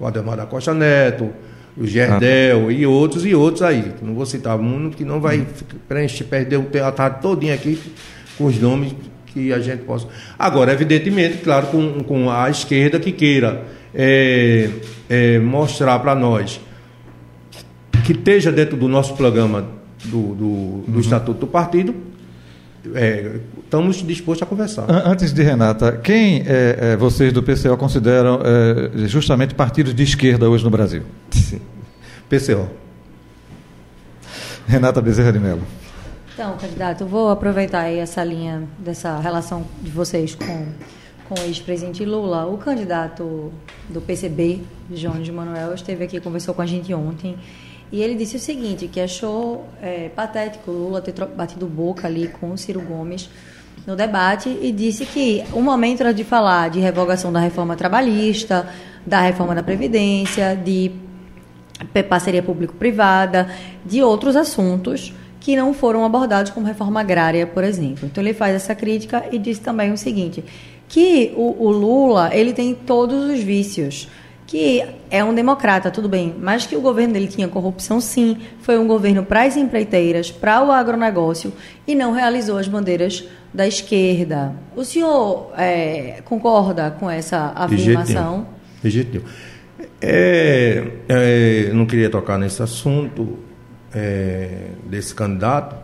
O 0.00 0.06
Ademar 0.06 0.36
da 0.36 0.46
Costa 0.46 0.74
Neto, 0.74 1.30
o 1.76 1.86
Gerdel 1.86 2.68
ah. 2.68 2.72
e 2.72 2.84
outros 2.84 3.24
e 3.24 3.34
outros 3.34 3.62
aí. 3.62 3.92
Não 4.02 4.14
vou 4.14 4.26
citar 4.26 4.58
muito, 4.58 4.96
que 4.96 5.04
não 5.04 5.20
vai 5.20 5.40
hum. 5.40 5.46
preencher, 5.86 6.24
perder 6.24 6.60
a 6.82 6.90
tarde 6.90 7.20
todinha 7.20 7.54
aqui 7.54 7.78
com 8.36 8.46
os 8.46 8.58
nomes 8.58 8.94
que 9.32 9.52
a 9.52 9.58
gente 9.58 9.84
possa. 9.84 10.06
Agora, 10.38 10.72
evidentemente, 10.72 11.38
claro, 11.38 11.68
com, 11.68 12.00
com 12.00 12.30
a 12.30 12.50
esquerda 12.50 12.98
que 12.98 13.12
queira 13.12 13.64
é, 13.94 14.68
é, 15.08 15.38
mostrar 15.38 15.98
para 15.98 16.14
nós 16.14 16.60
que 18.04 18.12
esteja 18.12 18.50
dentro 18.50 18.76
do 18.76 18.88
nosso 18.88 19.14
programa 19.14 19.66
do, 20.04 20.34
do, 20.34 20.34
do 20.34 20.94
uhum. 20.94 21.00
Estatuto 21.00 21.40
do 21.40 21.46
Partido, 21.46 21.94
é, 22.94 23.36
estamos 23.62 24.04
dispostos 24.04 24.42
a 24.42 24.46
conversar. 24.46 24.86
Antes 24.88 25.32
de 25.32 25.42
Renata, 25.42 25.92
quem 26.02 26.42
é, 26.46 26.78
é, 26.80 26.96
vocês 26.96 27.32
do 27.32 27.42
PCO 27.42 27.76
consideram 27.76 28.40
é, 28.42 29.06
justamente 29.06 29.54
partidos 29.54 29.94
de 29.94 30.02
esquerda 30.02 30.48
hoje 30.48 30.64
no 30.64 30.70
Brasil? 30.70 31.02
PCO. 32.28 32.68
Renata 34.66 35.00
Bezerra 35.00 35.32
de 35.32 35.38
Mello. 35.38 35.62
Então, 36.40 36.56
candidato, 36.56 37.04
vou 37.04 37.28
aproveitar 37.28 37.80
aí 37.80 37.98
essa 37.98 38.24
linha 38.24 38.66
dessa 38.78 39.18
relação 39.18 39.62
de 39.82 39.90
vocês 39.90 40.34
com, 40.34 40.68
com 41.28 41.38
o 41.38 41.44
ex-presidente 41.44 42.02
Lula. 42.02 42.46
O 42.46 42.56
candidato 42.56 43.52
do 43.90 44.00
PCB, 44.00 44.62
de 44.88 45.30
Manuel, 45.30 45.74
esteve 45.74 46.04
aqui 46.04 46.18
conversou 46.18 46.54
com 46.54 46.62
a 46.62 46.66
gente 46.66 46.94
ontem 46.94 47.36
e 47.92 48.00
ele 48.00 48.14
disse 48.14 48.36
o 48.36 48.40
seguinte, 48.40 48.88
que 48.88 49.00
achou 49.00 49.66
é, 49.82 50.08
patético 50.08 50.70
Lula 50.70 51.02
ter 51.02 51.12
batido 51.12 51.66
boca 51.66 52.08
ali 52.08 52.28
com 52.28 52.52
o 52.52 52.56
Ciro 52.56 52.80
Gomes 52.80 53.28
no 53.86 53.94
debate 53.94 54.48
e 54.62 54.72
disse 54.72 55.04
que 55.04 55.44
o 55.52 55.60
momento 55.60 56.00
era 56.00 56.14
de 56.14 56.24
falar 56.24 56.70
de 56.70 56.80
revogação 56.80 57.30
da 57.30 57.40
reforma 57.40 57.76
trabalhista, 57.76 58.66
da 59.04 59.20
reforma 59.20 59.54
da 59.54 59.62
Previdência, 59.62 60.56
de 60.56 60.90
parceria 62.08 62.42
público-privada, 62.42 63.46
de 63.84 64.02
outros 64.02 64.36
assuntos 64.36 65.12
que 65.40 65.56
não 65.56 65.72
foram 65.72 66.04
abordados 66.04 66.52
como 66.52 66.66
reforma 66.66 67.00
agrária, 67.00 67.46
por 67.46 67.64
exemplo. 67.64 68.06
Então 68.06 68.22
ele 68.22 68.34
faz 68.34 68.54
essa 68.54 68.74
crítica 68.74 69.24
e 69.32 69.38
diz 69.38 69.58
também 69.58 69.90
o 69.90 69.96
seguinte, 69.96 70.44
que 70.86 71.32
o, 71.34 71.66
o 71.66 71.70
Lula 71.70 72.30
ele 72.32 72.52
tem 72.52 72.74
todos 72.74 73.24
os 73.24 73.40
vícios, 73.40 74.08
que 74.46 74.84
é 75.10 75.24
um 75.24 75.32
democrata, 75.32 75.90
tudo 75.90 76.08
bem, 76.08 76.34
mas 76.38 76.66
que 76.66 76.76
o 76.76 76.80
governo 76.80 77.14
dele 77.14 77.28
tinha 77.28 77.48
corrupção, 77.48 78.00
sim, 78.00 78.36
foi 78.60 78.78
um 78.78 78.86
governo 78.86 79.24
para 79.24 79.44
as 79.44 79.56
empreiteiras, 79.56 80.30
para 80.30 80.62
o 80.62 80.70
agronegócio 80.70 81.52
e 81.86 81.94
não 81.94 82.12
realizou 82.12 82.58
as 82.58 82.68
bandeiras 82.68 83.24
da 83.54 83.66
esquerda. 83.66 84.52
O 84.76 84.84
senhor 84.84 85.52
é, 85.56 86.20
concorda 86.24 86.90
com 86.90 87.08
essa 87.08 87.52
afirmação? 87.54 88.46
De 88.82 88.90
jeito 88.90 89.10
nenhum. 89.12 89.24
É, 90.02 90.84
é, 91.08 91.70
não 91.72 91.86
queria 91.86 92.10
tocar 92.10 92.38
nesse 92.38 92.62
assunto, 92.62 93.38
é, 93.94 94.68
desse 94.88 95.14
candidato, 95.14 95.76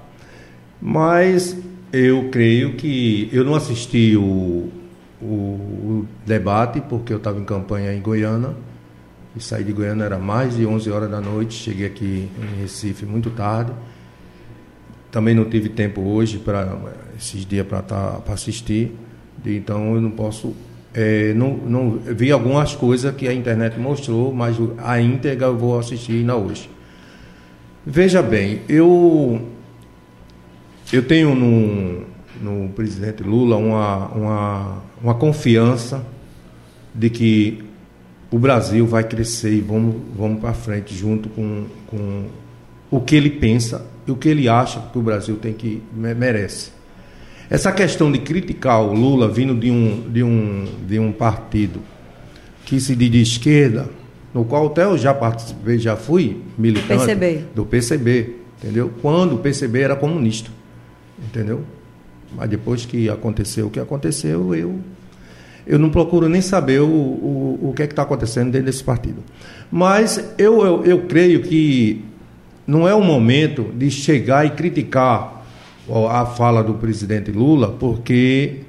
mas 0.80 1.56
eu 1.92 2.28
creio 2.30 2.74
que 2.74 3.28
eu 3.32 3.44
não 3.44 3.54
assisti 3.54 4.16
o, 4.16 4.70
o, 5.20 5.26
o 5.26 6.06
debate 6.24 6.80
porque 6.80 7.12
eu 7.12 7.18
estava 7.18 7.38
em 7.38 7.44
campanha 7.44 7.94
em 7.94 8.00
Goiânia 8.00 8.50
E 9.34 9.42
saí 9.42 9.64
de 9.64 9.72
Goiânia, 9.72 10.04
era 10.04 10.18
mais 10.18 10.56
de 10.56 10.66
11 10.66 10.90
horas 10.90 11.10
da 11.10 11.20
noite. 11.20 11.54
Cheguei 11.54 11.86
aqui 11.86 12.28
em 12.38 12.60
Recife 12.62 13.04
muito 13.06 13.30
tarde. 13.30 13.72
Também 15.10 15.34
não 15.34 15.44
tive 15.44 15.68
tempo 15.68 16.00
hoje 16.02 16.38
para 16.38 16.76
esses 17.18 17.46
dias 17.46 17.66
para 17.66 17.82
tá, 17.82 18.20
assistir. 18.28 18.94
Então 19.44 19.94
eu 19.94 20.00
não 20.00 20.10
posso. 20.10 20.54
É, 20.92 21.34
não, 21.34 21.56
não 21.56 21.90
vi 21.98 22.32
algumas 22.32 22.74
coisas 22.74 23.14
que 23.14 23.28
a 23.28 23.32
internet 23.32 23.78
mostrou, 23.78 24.32
mas 24.34 24.56
a 24.78 25.00
íntegra 25.00 25.46
eu 25.46 25.56
vou 25.56 25.78
assistir 25.78 26.12
ainda 26.12 26.36
hoje. 26.36 26.70
Veja 27.88 28.20
bem, 28.20 28.62
eu 28.68 29.40
eu 30.92 31.04
tenho 31.04 31.36
no, 31.36 32.02
no 32.42 32.68
presidente 32.70 33.22
Lula 33.22 33.56
uma, 33.56 34.08
uma, 34.08 34.82
uma 35.00 35.14
confiança 35.14 36.04
de 36.92 37.08
que 37.08 37.62
o 38.28 38.40
Brasil 38.40 38.84
vai 38.88 39.04
crescer 39.04 39.52
e 39.52 39.60
vamos, 39.60 39.94
vamos 40.16 40.40
para 40.40 40.52
frente 40.52 40.96
junto 40.96 41.28
com, 41.28 41.66
com 41.86 42.24
o 42.90 43.00
que 43.00 43.14
ele 43.14 43.30
pensa 43.30 43.86
e 44.04 44.10
o 44.10 44.16
que 44.16 44.30
ele 44.30 44.48
acha 44.48 44.80
que 44.80 44.98
o 44.98 45.02
Brasil 45.02 45.36
tem 45.36 45.52
que 45.52 45.80
merece. 45.92 46.72
Essa 47.48 47.70
questão 47.70 48.10
de 48.10 48.18
criticar 48.18 48.82
o 48.82 48.92
Lula 48.94 49.28
vindo 49.28 49.54
de 49.54 49.70
um, 49.70 50.10
de 50.10 50.24
um, 50.24 50.64
de 50.88 50.98
um 50.98 51.12
partido 51.12 51.80
que 52.64 52.80
se 52.80 52.96
diz 52.96 53.10
de 53.12 53.22
esquerda, 53.22 53.88
no 54.34 54.44
qual 54.44 54.66
até 54.66 54.84
eu 54.84 54.98
já 54.98 55.14
participei, 55.14 55.78
já 55.78 55.96
fui 55.96 56.42
militante 56.58 57.00
PCB. 57.00 57.44
do 57.54 57.64
PCB, 57.64 58.36
entendeu? 58.62 58.92
Quando 59.00 59.36
o 59.36 59.38
PCB 59.38 59.80
era 59.80 59.96
comunista, 59.96 60.50
entendeu? 61.18 61.62
Mas 62.34 62.48
depois 62.50 62.84
que 62.84 63.08
aconteceu 63.08 63.66
o 63.66 63.70
que 63.70 63.80
aconteceu, 63.80 64.54
eu 64.54 64.78
eu 65.66 65.80
não 65.80 65.90
procuro 65.90 66.28
nem 66.28 66.40
saber 66.40 66.80
o, 66.80 66.86
o, 66.86 67.70
o 67.70 67.72
que 67.74 67.82
é 67.82 67.86
que 67.86 67.92
está 67.92 68.02
acontecendo 68.02 68.52
dentro 68.52 68.66
desse 68.66 68.84
partido. 68.84 69.16
Mas 69.70 70.32
eu, 70.38 70.64
eu, 70.64 70.84
eu 70.84 71.02
creio 71.06 71.42
que 71.42 72.04
não 72.66 72.86
é 72.86 72.94
o 72.94 73.02
momento 73.02 73.64
de 73.74 73.90
chegar 73.90 74.46
e 74.46 74.50
criticar 74.50 75.44
a 76.10 76.24
fala 76.24 76.62
do 76.62 76.74
presidente 76.74 77.32
Lula, 77.32 77.70
porque 77.70 78.60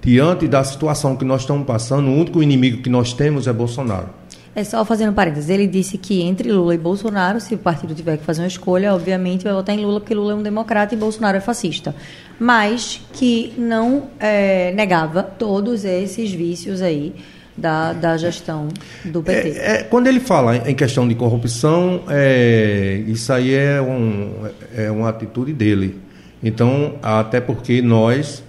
diante 0.00 0.46
da 0.46 0.62
situação 0.62 1.16
que 1.16 1.24
nós 1.24 1.42
estamos 1.42 1.66
passando, 1.66 2.08
o 2.08 2.14
único 2.14 2.40
inimigo 2.42 2.80
que 2.80 2.88
nós 2.88 3.12
temos 3.12 3.48
é 3.48 3.52
Bolsonaro. 3.52 4.08
É 4.56 4.64
só 4.64 4.82
fazendo 4.86 5.12
parênteses, 5.12 5.50
ele 5.50 5.66
disse 5.66 5.98
que 5.98 6.22
entre 6.22 6.50
Lula 6.50 6.74
e 6.74 6.78
Bolsonaro, 6.78 7.38
se 7.42 7.54
o 7.54 7.58
partido 7.58 7.94
tiver 7.94 8.16
que 8.16 8.24
fazer 8.24 8.40
uma 8.40 8.48
escolha, 8.48 8.94
obviamente 8.94 9.44
vai 9.44 9.52
votar 9.52 9.76
em 9.76 9.84
Lula, 9.84 10.00
porque 10.00 10.14
Lula 10.14 10.32
é 10.32 10.34
um 10.34 10.42
democrata 10.42 10.94
e 10.94 10.96
Bolsonaro 10.96 11.36
é 11.36 11.42
fascista. 11.42 11.94
Mas 12.40 13.02
que 13.12 13.52
não 13.58 14.08
é, 14.18 14.72
negava 14.72 15.22
todos 15.22 15.84
esses 15.84 16.32
vícios 16.32 16.80
aí 16.80 17.14
da, 17.54 17.92
da 17.92 18.16
gestão 18.16 18.68
do 19.04 19.22
PT. 19.22 19.58
É, 19.58 19.72
é, 19.72 19.82
quando 19.82 20.06
ele 20.06 20.20
fala 20.20 20.56
em 20.56 20.74
questão 20.74 21.06
de 21.06 21.14
corrupção, 21.14 22.04
é, 22.08 23.02
isso 23.06 23.30
aí 23.34 23.52
é, 23.52 23.78
um, 23.82 24.48
é 24.74 24.90
uma 24.90 25.10
atitude 25.10 25.52
dele. 25.52 26.00
Então, 26.42 26.94
até 27.02 27.42
porque 27.42 27.82
nós 27.82 28.42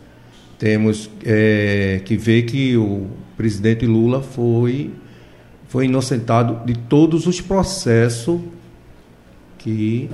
temos 0.58 1.10
é, 1.26 2.00
que 2.06 2.16
ver 2.16 2.44
que 2.44 2.78
o 2.78 3.08
presidente 3.36 3.86
Lula 3.86 4.22
foi, 4.22 4.92
foi 5.78 5.86
inocentado 5.86 6.66
de 6.66 6.74
todos 6.74 7.28
os 7.28 7.40
processos 7.40 8.42
que 9.60 10.10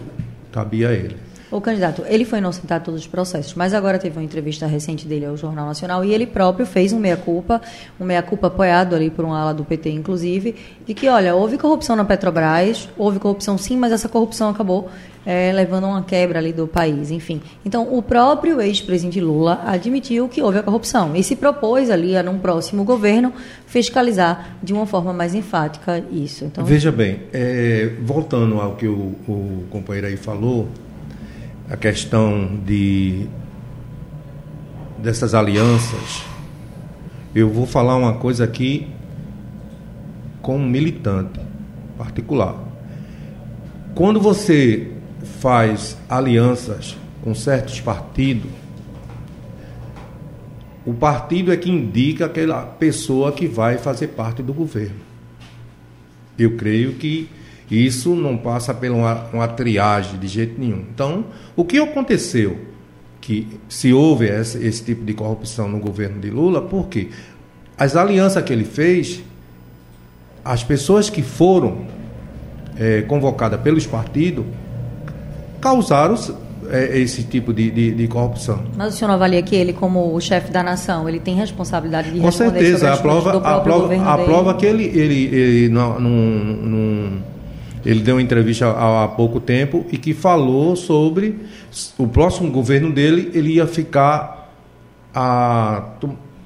cabia 0.52 0.90
a 0.90 0.92
ele. 0.92 1.16
O 1.54 1.62
candidato, 1.62 2.04
ele 2.08 2.26
foi 2.26 2.40
inocentado 2.40 2.80
de 2.80 2.86
todos 2.86 3.02
os 3.02 3.08
processos, 3.08 3.54
mas 3.54 3.76
agora 3.76 4.00
teve 4.00 4.18
uma 4.18 4.24
entrevista 4.24 4.66
recente 4.66 5.08
dele 5.08 5.28
ao 5.28 5.38
Jornal 5.38 5.68
Nacional 5.68 6.04
e 6.04 6.12
ele 6.12 6.26
próprio 6.26 6.66
fez 6.66 6.92
um 6.92 7.00
meia-culpa, 7.00 7.62
um 8.00 8.06
meia-culpa 8.06 8.48
apoiado 8.48 8.96
ali 8.96 9.12
por 9.12 9.24
uma 9.24 9.40
ala 9.40 9.54
do 9.54 9.64
PT, 9.64 9.92
inclusive, 9.92 10.56
de 10.84 10.96
que, 10.96 11.08
olha, 11.08 11.36
houve 11.36 11.60
corrupção 11.60 11.96
na 11.96 12.04
Petrobras, 12.04 12.90
houve 12.98 13.20
corrupção 13.20 13.56
sim, 13.56 13.78
mas 13.78 13.92
essa 13.92 14.10
corrupção 14.10 14.50
acabou 14.50 14.90
é, 15.26 15.52
levando 15.54 15.86
a 15.86 15.90
uma 15.90 16.04
quebra 16.04 16.40
ali 16.40 16.52
do 16.52 16.68
país, 16.68 17.12
enfim. 17.12 17.42
Então, 17.64 17.96
o 17.96 18.02
próprio 18.02 18.60
ex-presidente 18.60 19.22
Lula 19.22 19.62
admitiu 19.66 20.28
que 20.28 20.42
houve 20.42 20.58
a 20.58 20.64
corrupção 20.64 21.16
e 21.16 21.24
se 21.24 21.36
propôs 21.36 21.90
ali, 21.90 22.18
a 22.18 22.24
num 22.24 22.40
próximo 22.40 22.84
governo, 22.84 23.32
fiscalizar 23.68 24.58
de 24.62 24.74
uma 24.74 24.86
forma 24.86 25.14
mais 25.14 25.34
enfática 25.34 26.04
isso. 26.12 26.46
Então, 26.46 26.66
Veja 26.66 26.92
bem, 26.92 27.20
é, 27.32 27.92
voltando 28.02 28.60
ao 28.60 28.76
que 28.76 28.88
o, 28.88 29.16
o 29.28 29.64
companheiro 29.70 30.08
aí 30.08 30.18
falou, 30.18 30.68
a 31.70 31.78
questão 31.78 32.60
de 32.66 33.28
dessas 34.98 35.34
alianças, 35.34 36.24
eu 37.36 37.50
vou 37.50 37.66
falar 37.66 37.96
uma 37.96 38.14
coisa 38.14 38.44
aqui 38.44 38.88
como 40.42 40.66
militante 40.66 41.40
particular. 41.98 42.56
Quando 43.96 44.20
você 44.20 44.92
faz 45.40 45.98
alianças 46.10 46.98
com 47.24 47.34
certos 47.34 47.80
partidos, 47.80 48.52
o 50.86 50.94
partido 50.94 51.52
é 51.52 51.58
que 51.58 51.70
indica 51.70 52.26
aquela 52.26 52.62
pessoa 52.64 53.32
que 53.32 53.48
vai 53.48 53.78
fazer 53.78 54.08
parte 54.10 54.44
do 54.44 54.54
governo. 54.54 55.00
Eu 56.38 56.58
creio 56.58 56.94
que 56.94 57.30
isso 57.74 58.14
não 58.16 58.38
passa 58.38 58.74
por 58.74 58.90
uma, 58.92 59.26
uma 59.34 59.48
triagem 59.48 60.20
de 60.20 60.28
jeito 60.28 60.60
nenhum. 60.60 60.84
Então, 60.94 61.26
o 61.56 61.66
que 61.66 61.80
aconteceu? 61.80 62.58
Que 63.20 63.48
se 63.70 63.94
houve 63.94 64.28
esse, 64.28 64.64
esse 64.64 64.84
tipo 64.84 65.04
de 65.04 65.14
corrupção 65.14 65.68
no 65.68 65.80
governo 65.80 66.20
de 66.20 66.30
Lula, 66.30 66.62
por 66.62 66.88
quê? 66.88 67.10
As 67.78 67.96
alianças 67.96 68.44
que 68.44 68.54
ele 68.54 68.66
fez, 68.66 69.24
as 70.44 70.64
pessoas 70.64 71.10
que 71.10 71.22
foram 71.22 71.86
é, 72.78 73.02
convocadas 73.04 73.60
pelos 73.62 73.88
partidos, 73.88 74.46
causaram 75.60 76.16
é, 76.70 77.00
esse 77.00 77.24
tipo 77.24 77.54
de, 77.54 77.72
de, 77.72 77.92
de, 77.92 78.08
corrupção. 78.08 78.64
Mas 78.78 78.94
o 78.94 78.98
senhor 78.98 79.08
não 79.08 79.16
avalia 79.16 79.42
que 79.42 79.56
ele, 79.56 79.74
como 79.74 80.14
o 80.14 80.22
chefe 80.22 80.52
da 80.52 80.62
nação, 80.62 81.08
ele 81.08 81.20
tem 81.20 81.36
responsabilidade 81.36 82.12
de 82.12 82.20
Com 82.20 82.32
certeza, 82.32 82.94
a 82.94 82.98
prova, 82.98 83.38
a 83.38 83.60
prova, 83.62 83.96
a 83.96 84.18
prova 84.18 84.54
que 84.54 84.66
ele, 84.66 84.84
ele, 84.84 85.26
ele 85.36 85.70
não, 85.70 86.00
não, 86.00 86.10
não 86.10 87.33
ele 87.86 88.00
deu 88.02 88.16
uma 88.16 88.22
entrevista 88.22 88.68
há, 88.68 89.04
há 89.04 89.08
pouco 89.08 89.40
tempo 89.40 89.86
e 89.92 89.98
que 89.98 90.14
falou 90.14 90.76
sobre 90.76 91.40
o 91.98 92.08
próximo 92.08 92.50
governo 92.50 92.92
dele, 92.92 93.32
ele 93.34 93.54
ia 93.54 93.68
ficar 93.68 94.52
a, 95.14 95.84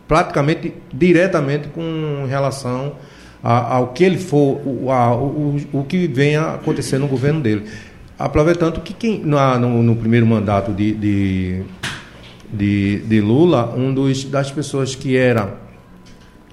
praticamente 0.08 0.74
diretamente 0.92 1.68
com 1.68 2.26
relação 2.28 2.94
a, 3.44 3.76
ao 3.76 3.88
que 3.90 4.04
ele 4.04 4.18
for, 4.18 4.60
a, 4.90 5.14
o, 5.16 5.58
o 5.74 5.84
que 5.84 6.08
venha 6.08 6.56
acontecer 6.56 6.98
no 6.98 7.08
governo 7.08 7.42
dele. 7.42 7.66
Aproveitando 8.18 8.82
que 8.82 8.94
quem, 8.94 9.24
na, 9.24 9.60
no, 9.60 9.84
no, 9.84 9.96
primeiro 9.96 10.26
mandato 10.26 10.74
de, 10.74 10.94
de, 10.94 11.62
de, 12.52 13.00
de 13.02 13.22
Lula, 13.22 13.74
um 13.78 13.94
dos, 13.94 14.24
das 14.24 14.50
pessoas 14.50 14.96
que 14.96 15.16
era 15.16 15.67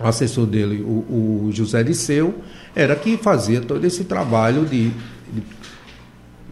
assessor 0.06 0.46
dele, 0.46 0.82
o, 0.82 1.46
o 1.46 1.50
José 1.52 1.82
Disseu, 1.82 2.34
era 2.74 2.94
que 2.96 3.16
fazia 3.16 3.60
todo 3.60 3.84
esse 3.84 4.04
trabalho 4.04 4.64
de, 4.64 4.90
de, 5.32 5.42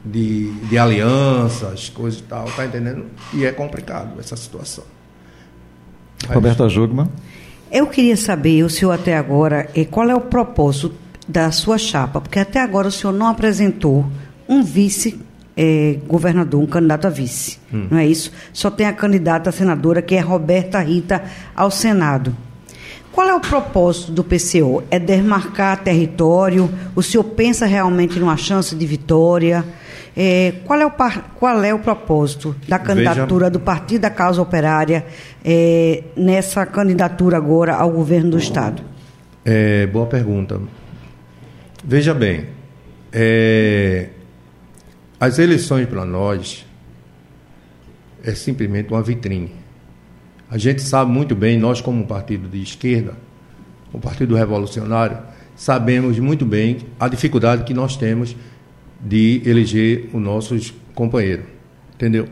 de, 0.05 0.53
de 0.69 0.79
alianças, 0.79 1.89
coisas 1.89 2.21
e 2.21 2.23
tal, 2.25 2.47
tá 2.47 2.65
entendendo? 2.65 3.07
E 3.35 3.45
é 3.45 3.53
complicado 3.53 4.19
essa 4.19 4.37
situação. 4.37 4.85
Mas... 6.27 6.35
Roberta 6.35 6.69
Jugman. 6.69 7.09
Eu 7.71 7.87
queria 7.87 8.17
saber, 8.17 8.63
o 8.63 8.71
senhor 8.71 8.93
até 8.93 9.17
agora, 9.17 9.69
eh, 9.75 9.85
qual 9.85 10.09
é 10.11 10.15
o 10.15 10.21
propósito 10.21 10.95
da 11.27 11.51
sua 11.51 11.79
chapa? 11.79 12.21
Porque 12.21 12.39
até 12.39 12.61
agora 12.61 12.89
o 12.89 12.93
senhor 12.93 13.13
não 13.13 13.27
apresentou 13.27 14.07
um 14.47 14.63
vice 14.63 15.19
é, 15.57 15.99
governador, 16.07 16.61
um 16.61 16.67
candidato 16.67 17.07
a 17.07 17.11
vice, 17.11 17.59
hum. 17.73 17.89
não 17.91 17.99
é 17.99 18.07
isso? 18.07 18.33
Só 18.53 18.71
tem 18.71 18.87
a 18.87 18.93
candidata 18.93 19.51
a 19.51 19.53
senadora, 19.53 20.03
que 20.03 20.15
é 20.15 20.21
Roberta 20.21 20.81
Rita, 20.81 21.25
ao 21.55 21.71
Senado. 21.71 22.37
Qual 23.13 23.29
é 23.29 23.35
o 23.35 23.41
propósito 23.41 24.11
do 24.11 24.25
PCO? 24.25 24.83
É 24.91 24.99
demarcar 24.99 25.83
território? 25.83 26.71
O 26.97 27.03
senhor 27.03 27.25
pensa 27.25 27.67
realmente 27.67 28.19
numa 28.19 28.39
chance 28.39 28.75
de 28.75 28.87
vitória? 28.87 29.65
É, 30.17 30.55
qual, 30.65 30.81
é 30.81 30.87
o, 30.87 30.93
qual 31.39 31.63
é 31.63 31.75
o 31.75 31.79
propósito 31.79 32.57
da 32.67 32.79
candidatura 32.79 33.47
Veja... 33.47 33.51
do 33.51 33.61
Partido 33.61 34.03
da 34.03 34.11
Causa 34.11 34.41
Operária 34.41 35.07
é, 35.45 36.05
nessa 36.17 36.65
candidatura 36.67 37.37
agora 37.37 37.75
ao 37.75 37.91
governo 37.91 38.31
do 38.31 38.39
Estado? 38.39 38.83
É, 39.45 39.87
boa 39.87 40.07
pergunta. 40.07 40.61
Veja 41.85 42.15
bem, 42.15 42.47
é, 43.13 44.09
as 45.21 45.39
eleições 45.39 45.87
para 45.87 46.05
nós 46.05 46.67
é 48.25 48.35
simplesmente 48.35 48.91
uma 48.91 49.03
vitrine. 49.03 49.62
A 50.53 50.59
gente 50.59 50.83
sabe 50.83 51.11
muito 51.11 51.35
bem, 51.35 51.59
nós 51.59 51.81
como 51.81 52.05
partido 52.05 52.47
de 52.47 52.63
esquerda, 52.63 53.15
o 53.91 53.99
Partido 53.99 54.35
Revolucionário, 54.35 55.17
sabemos 55.57 56.19
muito 56.19 56.45
bem 56.45 56.77
a 57.01 57.09
dificuldade 57.09 57.65
que 57.65 57.73
nós 57.73 57.97
temos 57.97 58.37
de 59.01 59.41
eleger 59.47 60.11
os 60.13 60.21
nossos 60.21 60.75
companheiros, 60.95 61.47
entendeu? 61.95 62.29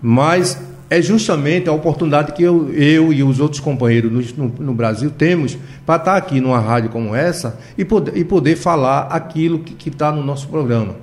Mas 0.00 0.58
é 0.88 1.02
justamente 1.02 1.68
a 1.68 1.72
oportunidade 1.72 2.32
que 2.32 2.42
eu, 2.42 2.72
eu 2.72 3.12
e 3.12 3.22
os 3.22 3.38
outros 3.38 3.60
companheiros 3.60 4.32
no, 4.32 4.46
no, 4.46 4.54
no 4.58 4.74
Brasil 4.74 5.10
temos 5.10 5.58
para 5.84 5.96
estar 5.96 6.16
aqui 6.16 6.40
numa 6.40 6.58
rádio 6.58 6.88
como 6.88 7.14
essa 7.14 7.60
e 7.76 7.84
poder, 7.84 8.16
e 8.16 8.24
poder 8.24 8.56
falar 8.56 9.08
aquilo 9.08 9.58
que 9.58 9.90
está 9.90 10.10
no 10.10 10.24
nosso 10.24 10.48
programa. 10.48 10.96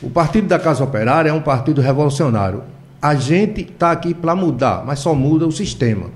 O 0.00 0.08
Partido 0.08 0.46
da 0.48 0.58
Casa 0.58 0.82
Operária 0.82 1.28
é 1.28 1.32
um 1.32 1.42
partido 1.42 1.82
revolucionário. 1.82 2.77
A 3.00 3.14
gente 3.14 3.62
está 3.62 3.92
aqui 3.92 4.12
para 4.12 4.34
mudar, 4.34 4.84
mas 4.84 4.98
só 4.98 5.14
muda 5.14 5.46
o 5.46 5.52
sistema. 5.52 6.10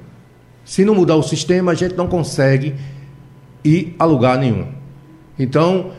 Se 0.64 0.85
não 0.85 0.95
mudar 0.95 1.16
o 1.16 1.23
sistema, 1.23 1.73
a 1.73 1.75
gente 1.75 1.95
não 1.97 2.09
consegue 2.09 2.75
ir 3.64 3.95
a 3.99 4.05
lugar 4.05 4.38
nenhum. 4.38 4.68
Então, 5.38 5.92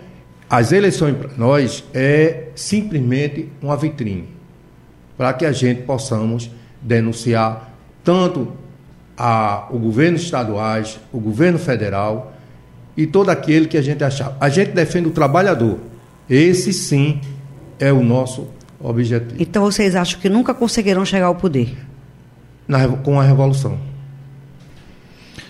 as 0.50 0.72
eleições 0.72 1.16
para 1.16 1.32
nós 1.38 1.84
é 1.94 2.50
simplesmente 2.56 3.50
uma 3.62 3.76
vitrine 3.76 4.30
para 5.18 5.34
que 5.34 5.46
a 5.46 5.52
gente 5.52 5.84
possamos 5.84 6.50
denunciar 6.82 7.74
tanto 8.04 8.52
a, 9.18 9.68
o 9.70 9.80
governo 9.80 10.18
estaduais, 10.18 11.00
o 11.12 11.20
governo 11.20 11.58
federal 11.58 12.34
e 12.96 13.08
todo 13.08 13.30
aquele 13.30 13.68
que 13.68 13.78
a 13.78 13.82
gente 13.82 14.04
achar. 14.04 14.36
A 14.40 14.50
gente 14.50 14.72
defende 14.72 15.08
o 15.08 15.12
trabalhador. 15.12 15.80
Esse 16.30 16.74
sim 16.74 17.22
é 17.80 17.92
o 17.92 18.04
nosso 18.04 18.48
objetivo. 18.84 19.36
Então 19.40 19.64
vocês 19.64 19.96
acham 19.96 20.20
que 20.20 20.30
nunca 20.30 20.54
conseguirão 20.54 21.06
chegar 21.06 21.28
ao 21.28 21.36
poder? 21.36 21.76
Na, 22.68 22.88
com 22.88 23.20
a 23.20 23.24
revolução. 23.24 23.78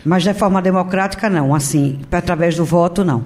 Mas 0.06 0.24
de 0.24 0.34
forma 0.34 0.62
democrática 0.62 1.30
não, 1.30 1.56
assim, 1.56 2.00
através 2.12 2.56
do 2.56 2.66
voto 2.66 3.04
não. 3.04 3.24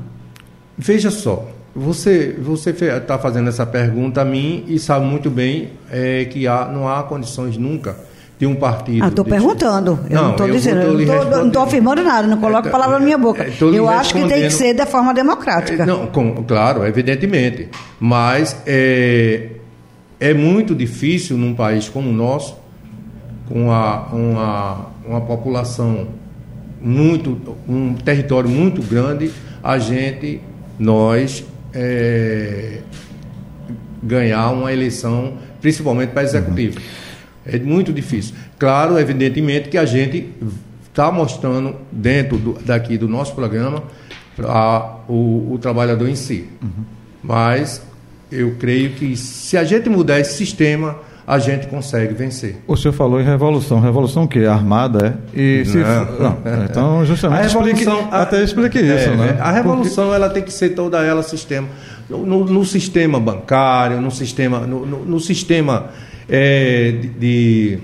Veja 0.78 1.10
só, 1.10 1.50
você 1.76 2.36
você 2.40 2.70
está 2.70 3.18
fazendo 3.18 3.50
essa 3.50 3.66
pergunta 3.66 4.22
a 4.22 4.26
mim 4.26 4.64
e 4.68 4.78
sabe 4.78 5.06
muito 5.06 5.30
bem 5.30 5.70
é, 5.92 6.26
que 6.26 6.48
há, 6.48 6.68
não 6.68 6.88
há 6.88 7.04
condições 7.04 7.58
nunca 7.58 7.96
de 8.40 8.46
um 8.46 8.56
partido. 8.56 9.04
Ah, 9.04 9.08
estou 9.08 9.26
perguntando. 9.26 10.00
Eu 10.10 10.22
não 10.22 10.32
estou 10.32 10.50
dizendo, 10.50 10.82
eu 10.82 11.30
não 11.32 11.48
estou 11.48 11.64
afirmando 11.64 12.04
nada, 12.04 12.28
não 12.28 12.38
coloco 12.38 12.68
é, 12.68 12.72
palavra 12.72 13.00
na 13.00 13.04
minha 13.04 13.18
boca. 13.18 13.44
É, 13.44 13.52
eu 13.60 13.90
acho 13.90 14.14
que 14.14 14.28
tem 14.28 14.44
que 14.44 14.52
ser 14.52 14.74
de 14.76 14.86
forma 14.86 15.14
democrática. 15.14 15.84
É, 15.84 15.86
não, 15.86 16.06
com, 16.08 16.44
claro, 16.44 16.86
evidentemente. 16.86 17.70
Mas 18.00 18.56
é, 20.20 20.34
muito 20.34 20.76
difícil 20.76 21.38
num 21.38 21.54
país 21.54 21.90
como 21.90 22.10
o 22.10 22.14
nosso, 22.14 22.58
com 23.48 23.72
a, 23.72 24.08
uma, 24.12 24.88
uma 25.06 25.22
população 25.22 26.08
muito, 26.82 27.56
um 27.68 27.94
território 27.96 28.50
muito 28.50 28.82
grande, 28.82 29.32
a 29.64 29.78
gente, 29.80 30.42
nós 30.78 31.46
é, 31.74 32.80
ganhar 34.02 34.50
uma 34.52 34.72
eleição, 34.72 35.34
principalmente 35.62 36.10
para 36.12 36.24
executivo. 36.24 36.80
Uhum. 36.80 36.86
É 37.46 37.60
muito 37.60 37.94
difícil. 37.94 38.36
Claro, 38.60 39.00
evidentemente 39.00 39.70
que 39.70 39.78
a 39.78 39.86
gente 39.86 40.30
está 40.90 41.12
mostrando 41.12 41.76
dentro 41.92 42.38
do, 42.38 42.54
daqui 42.54 42.98
do 42.98 43.08
nosso 43.08 43.34
programa 43.34 43.84
a, 44.44 44.98
o, 45.08 45.54
o, 45.54 45.60
trabalhador 45.60 46.10
em 46.10 46.16
si. 46.16 46.50
Uhum. 46.62 46.84
Mas 47.24 47.82
eu 48.32 48.56
creio 48.60 48.92
que 48.92 49.16
se 49.16 49.58
a 49.58 49.64
gente 49.64 49.90
mudar 49.90 50.20
esse 50.20 50.36
sistema, 50.36 50.98
a 51.28 51.40
gente 51.40 51.68
consegue 51.68 52.14
vencer. 52.14 52.56
O 52.66 52.78
senhor 52.78 52.94
falou 52.94 53.20
em 53.20 53.24
revolução. 53.26 53.82
Revolução 53.82 54.24
o 54.24 54.28
quê? 54.28 54.46
Armada, 54.46 55.20
é? 55.34 55.38
E 55.38 55.66
se... 55.66 55.78
Não. 55.78 56.20
Não, 56.20 56.64
então, 56.64 57.06
justamente, 57.06 57.40
a 57.40 57.44
revolução, 57.44 57.94
explique, 57.96 58.16
a, 58.16 58.22
até 58.22 58.44
explique 58.44 58.78
é, 58.78 58.96
isso. 58.96 59.10
Né? 59.12 59.38
A 59.40 59.52
revolução 59.52 60.06
Porque... 60.06 60.16
ela 60.16 60.30
tem 60.30 60.42
que 60.42 60.54
ser 60.54 60.70
toda 60.70 61.04
ela 61.04 61.22
sistema. 61.22 61.68
No, 62.10 62.46
no 62.46 62.64
sistema 62.64 63.20
bancário, 63.20 64.00
no 64.00 64.10
sistema, 64.10 64.62
no, 64.62 64.86
no, 64.86 65.04
no 65.04 65.20
sistema 65.20 65.90
é, 66.30 66.92
de, 66.92 67.08
de, 67.10 67.80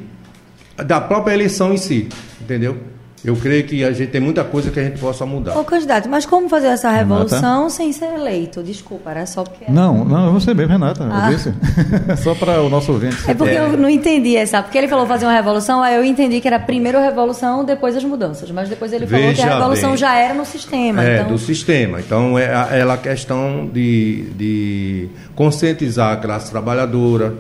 da 0.78 1.02
própria 1.02 1.34
eleição 1.34 1.74
em 1.74 1.78
si, 1.78 2.08
entendeu? 2.42 2.78
Eu 3.24 3.38
creio 3.38 3.64
que 3.64 3.86
a 3.86 3.94
gente 3.94 4.10
tem 4.10 4.20
muita 4.20 4.44
coisa 4.44 4.70
que 4.70 4.78
a 4.78 4.84
gente 4.84 5.00
possa 5.00 5.26
mudar. 5.26 5.58
Ô, 5.58 5.64
candidato, 5.64 6.10
mas 6.10 6.26
como 6.26 6.50
fazer 6.50 6.68
essa 6.68 6.92
revolução 6.92 7.70
sem 7.70 7.94
ser 7.94 8.14
eleito? 8.16 8.62
Desculpa, 8.62 9.12
era 9.12 9.26
só 9.26 9.46
porque. 9.46 9.72
Não, 9.72 10.04
não, 10.04 10.26
eu 10.26 10.32
vou 10.32 10.42
ser 10.42 10.54
bem, 10.54 10.68
Renata. 10.68 11.08
Ah. 11.10 11.32
Eu 11.32 11.38
disse. 11.38 11.54
só 12.22 12.36
para 12.36 12.62
o 12.62 12.70
nosso 12.70 12.92
ouvinte. 12.92 13.16
É 13.26 13.34
porque 13.34 13.56
é. 13.56 13.60
eu 13.60 13.78
não 13.78 13.90
entendi 13.90 14.36
essa. 14.36 14.62
Porque 14.62 14.78
ele 14.78 14.90
falou 14.90 15.08
fazer 15.08 15.26
uma 15.26 15.34
revolução, 15.34 15.82
aí 15.82 15.96
eu 15.96 16.04
entendi 16.04 16.42
que 16.42 16.48
era 16.48 16.60
primeiro 16.60 16.98
a 16.98 17.02
revolução, 17.02 17.64
depois 17.64 17.96
as 17.96 18.04
mudanças. 18.04 18.52
Mas 18.52 18.68
depois 18.68 18.92
ele 18.92 19.08
falou 19.08 19.26
Veja 19.28 19.42
que 19.42 19.50
a 19.50 19.54
revolução 19.56 19.90
bem. 19.92 19.98
já 19.98 20.18
era 20.18 20.34
no 20.34 20.46
sistema. 20.46 21.02
É, 21.02 21.16
então... 21.22 21.28
do 21.30 21.38
sistema. 21.38 22.02
Então, 22.02 22.38
é, 22.38 22.44
é 22.44 22.82
a 22.82 22.98
questão 22.98 23.70
de, 23.72 24.24
de 24.36 25.10
conscientizar 25.34 26.12
a 26.12 26.18
classe 26.18 26.52
trabalhadora, 26.52 27.34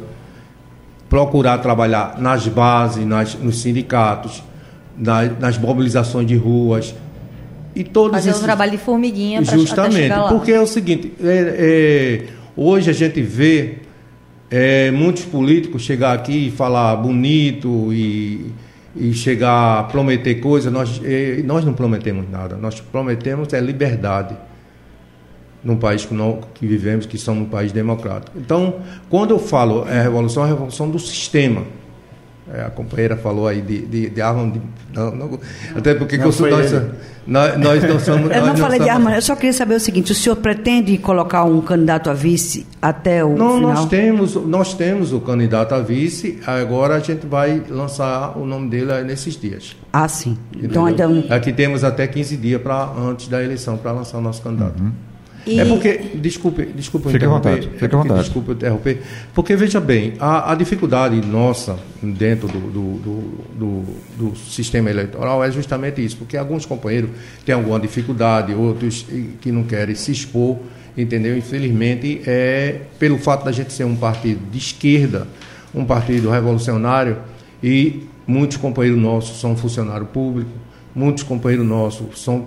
procurar 1.10 1.58
trabalhar 1.58 2.16
nas 2.20 2.48
bases, 2.48 3.06
nas, 3.06 3.36
nos 3.36 3.62
sindicatos 3.62 4.42
nas, 4.98 5.40
nas 5.40 5.58
mobilizações 5.58 6.28
de 6.28 6.36
ruas. 6.36 6.96
E 7.76 7.84
todos 7.84 8.12
fazer 8.12 8.30
esses... 8.30 8.42
um 8.42 8.46
trabalho 8.46 8.72
de 8.72 8.78
formiguinha 8.78 9.42
para 9.42 9.58
justamente 9.58 10.14
porque 10.30 10.52
é 10.52 10.62
o 10.62 10.68
seguinte 10.68 11.12
é, 11.24 11.56
é, 11.58 12.26
hoje 12.56 12.92
a 12.92 12.94
gente 12.94 13.20
vê 13.20 13.78
é, 14.52 14.92
muitos 14.92 15.26
políticos 15.26 15.82
chegar 15.82 16.14
aqui 16.14 16.50
e 16.50 16.52
falar 16.52 16.96
bonito 16.98 17.92
e, 17.92 18.52
e 18.96 19.12
chegar 19.14 19.80
a 19.80 19.84
prometer 19.86 20.36
coisas 20.36 20.72
nós 20.72 21.02
é, 21.04 21.42
nós 21.44 21.66
não 21.66 21.74
prometemos 21.74 22.30
nada. 22.30 22.56
Nós 22.58 22.80
prometemos 22.80 23.52
é 23.54 23.60
liberdade 23.60 24.38
num 25.64 25.78
país 25.78 26.06
que, 26.06 26.14
não, 26.14 26.42
que 26.54 26.68
vivemos 26.68 27.08
que 27.08 27.18
somos 27.18 27.48
um 27.48 27.50
país 27.50 27.72
democrático. 27.72 28.38
Então 28.38 28.82
quando 29.10 29.32
eu 29.32 29.40
falo 29.40 29.88
é 29.90 29.98
a 29.98 30.04
revolução 30.04 30.44
é 30.44 30.46
a 30.46 30.50
revolução 30.50 30.92
do 30.92 31.00
sistema 31.00 31.64
é, 32.52 32.62
a 32.62 32.70
companheira 32.70 33.16
falou 33.16 33.48
aí 33.48 33.62
de, 33.62 33.86
de, 33.86 34.10
de 34.10 34.22
arma. 34.22 34.52
De, 34.52 34.62
não, 34.94 35.16
não, 35.16 35.40
até 35.76 35.94
porque 35.94 36.18
não, 36.18 36.26
nós, 36.26 36.40
nós, 37.26 37.58
nós, 37.58 37.84
não 37.84 38.00
somos. 38.00 38.32
Eu 38.36 38.46
não 38.46 38.58
falei 38.58 38.80
de 38.80 38.90
arma, 38.90 39.16
eu 39.16 39.22
só 39.22 39.36
queria 39.36 39.54
saber 39.54 39.76
o 39.76 39.80
seguinte: 39.80 40.12
o 40.12 40.16
senhor 40.16 40.36
pretende 40.36 40.98
colocar 40.98 41.46
um 41.46 41.62
candidato 41.62 42.10
a 42.10 42.14
vice 42.14 42.68
até 42.82 43.24
o 43.24 43.36
não, 43.36 43.56
final? 43.56 43.74
Nós 43.74 43.86
temos, 43.86 44.36
nós 44.36 44.74
temos 44.74 45.14
o 45.14 45.22
candidato 45.22 45.74
a 45.74 45.80
vice, 45.80 46.40
agora 46.46 46.96
a 46.96 47.00
gente 47.00 47.26
vai 47.26 47.64
lançar 47.70 48.38
o 48.38 48.46
nome 48.46 48.70
dele 48.70 49.04
nesses 49.04 49.40
dias. 49.40 49.76
Ah, 49.94 50.08
sim. 50.08 50.38
Então, 50.62 50.90
então... 50.90 51.24
Aqui 51.30 51.54
temos 51.54 51.84
até 51.84 52.06
15 52.08 52.36
dias 52.38 52.62
pra, 52.62 52.92
antes 52.98 53.30
da 53.30 53.42
eleição 53.42 53.78
para 53.78 53.94
lançar 53.94 54.18
o 54.18 54.22
nosso 54.22 54.42
candidato. 54.42 54.82
Uhum. 54.82 54.92
E... 55.46 55.60
É 55.60 55.66
porque, 55.66 55.98
desculpe, 56.16 56.66
desculpe 56.66 57.08
Fique 57.08 57.18
interromper. 57.18 57.50
À 57.50 57.56
vontade, 57.56 57.78
fique 57.78 57.96
à 57.96 57.98
vontade. 57.98 58.20
Desculpe 58.22 58.52
interromper. 58.54 59.02
Porque, 59.34 59.56
veja 59.56 59.80
bem, 59.80 60.14
a, 60.20 60.52
a 60.52 60.56
dificuldade 60.56 61.16
nossa 61.26 61.78
dentro 62.02 62.48
do, 62.48 62.60
do, 62.60 63.24
do, 63.56 63.84
do, 64.18 64.36
sistema 64.38 64.90
eleitoral 64.90 65.44
é 65.44 65.52
justamente 65.52 66.04
isso, 66.04 66.18
porque 66.18 66.38
alguns 66.38 66.66
companheiros 66.66 67.10
têm 67.46 67.54
alguma 67.54 67.80
dificuldade, 67.80 68.54
outros 68.54 69.06
que 69.42 69.52
não 69.52 69.64
querem 69.64 69.96
se 69.96 70.12
expor, 70.12 70.58
entendeu? 70.98 71.38
Infelizmente, 71.38 72.22
é 72.26 72.82
pelo 72.98 73.18
fato 73.18 73.44
da 73.44 73.52
gente 73.52 73.74
ser 73.74 73.84
um 73.84 73.96
partido 73.96 74.40
de 74.50 74.58
esquerda, 74.58 75.28
um 75.76 75.84
partido 75.84 76.30
revolucionário, 76.30 77.18
e 77.62 78.08
muitos 78.26 78.58
companheiros 78.58 79.02
nossos 79.02 79.42
são 79.42 79.58
funcionário 79.58 80.06
público, 80.06 80.52
muitos 80.96 81.24
companheiros 81.24 81.68
nossos 81.68 82.22
são 82.22 82.46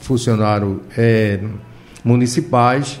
funcionário. 0.00 0.82
É, 0.96 1.40
municipais, 2.04 3.00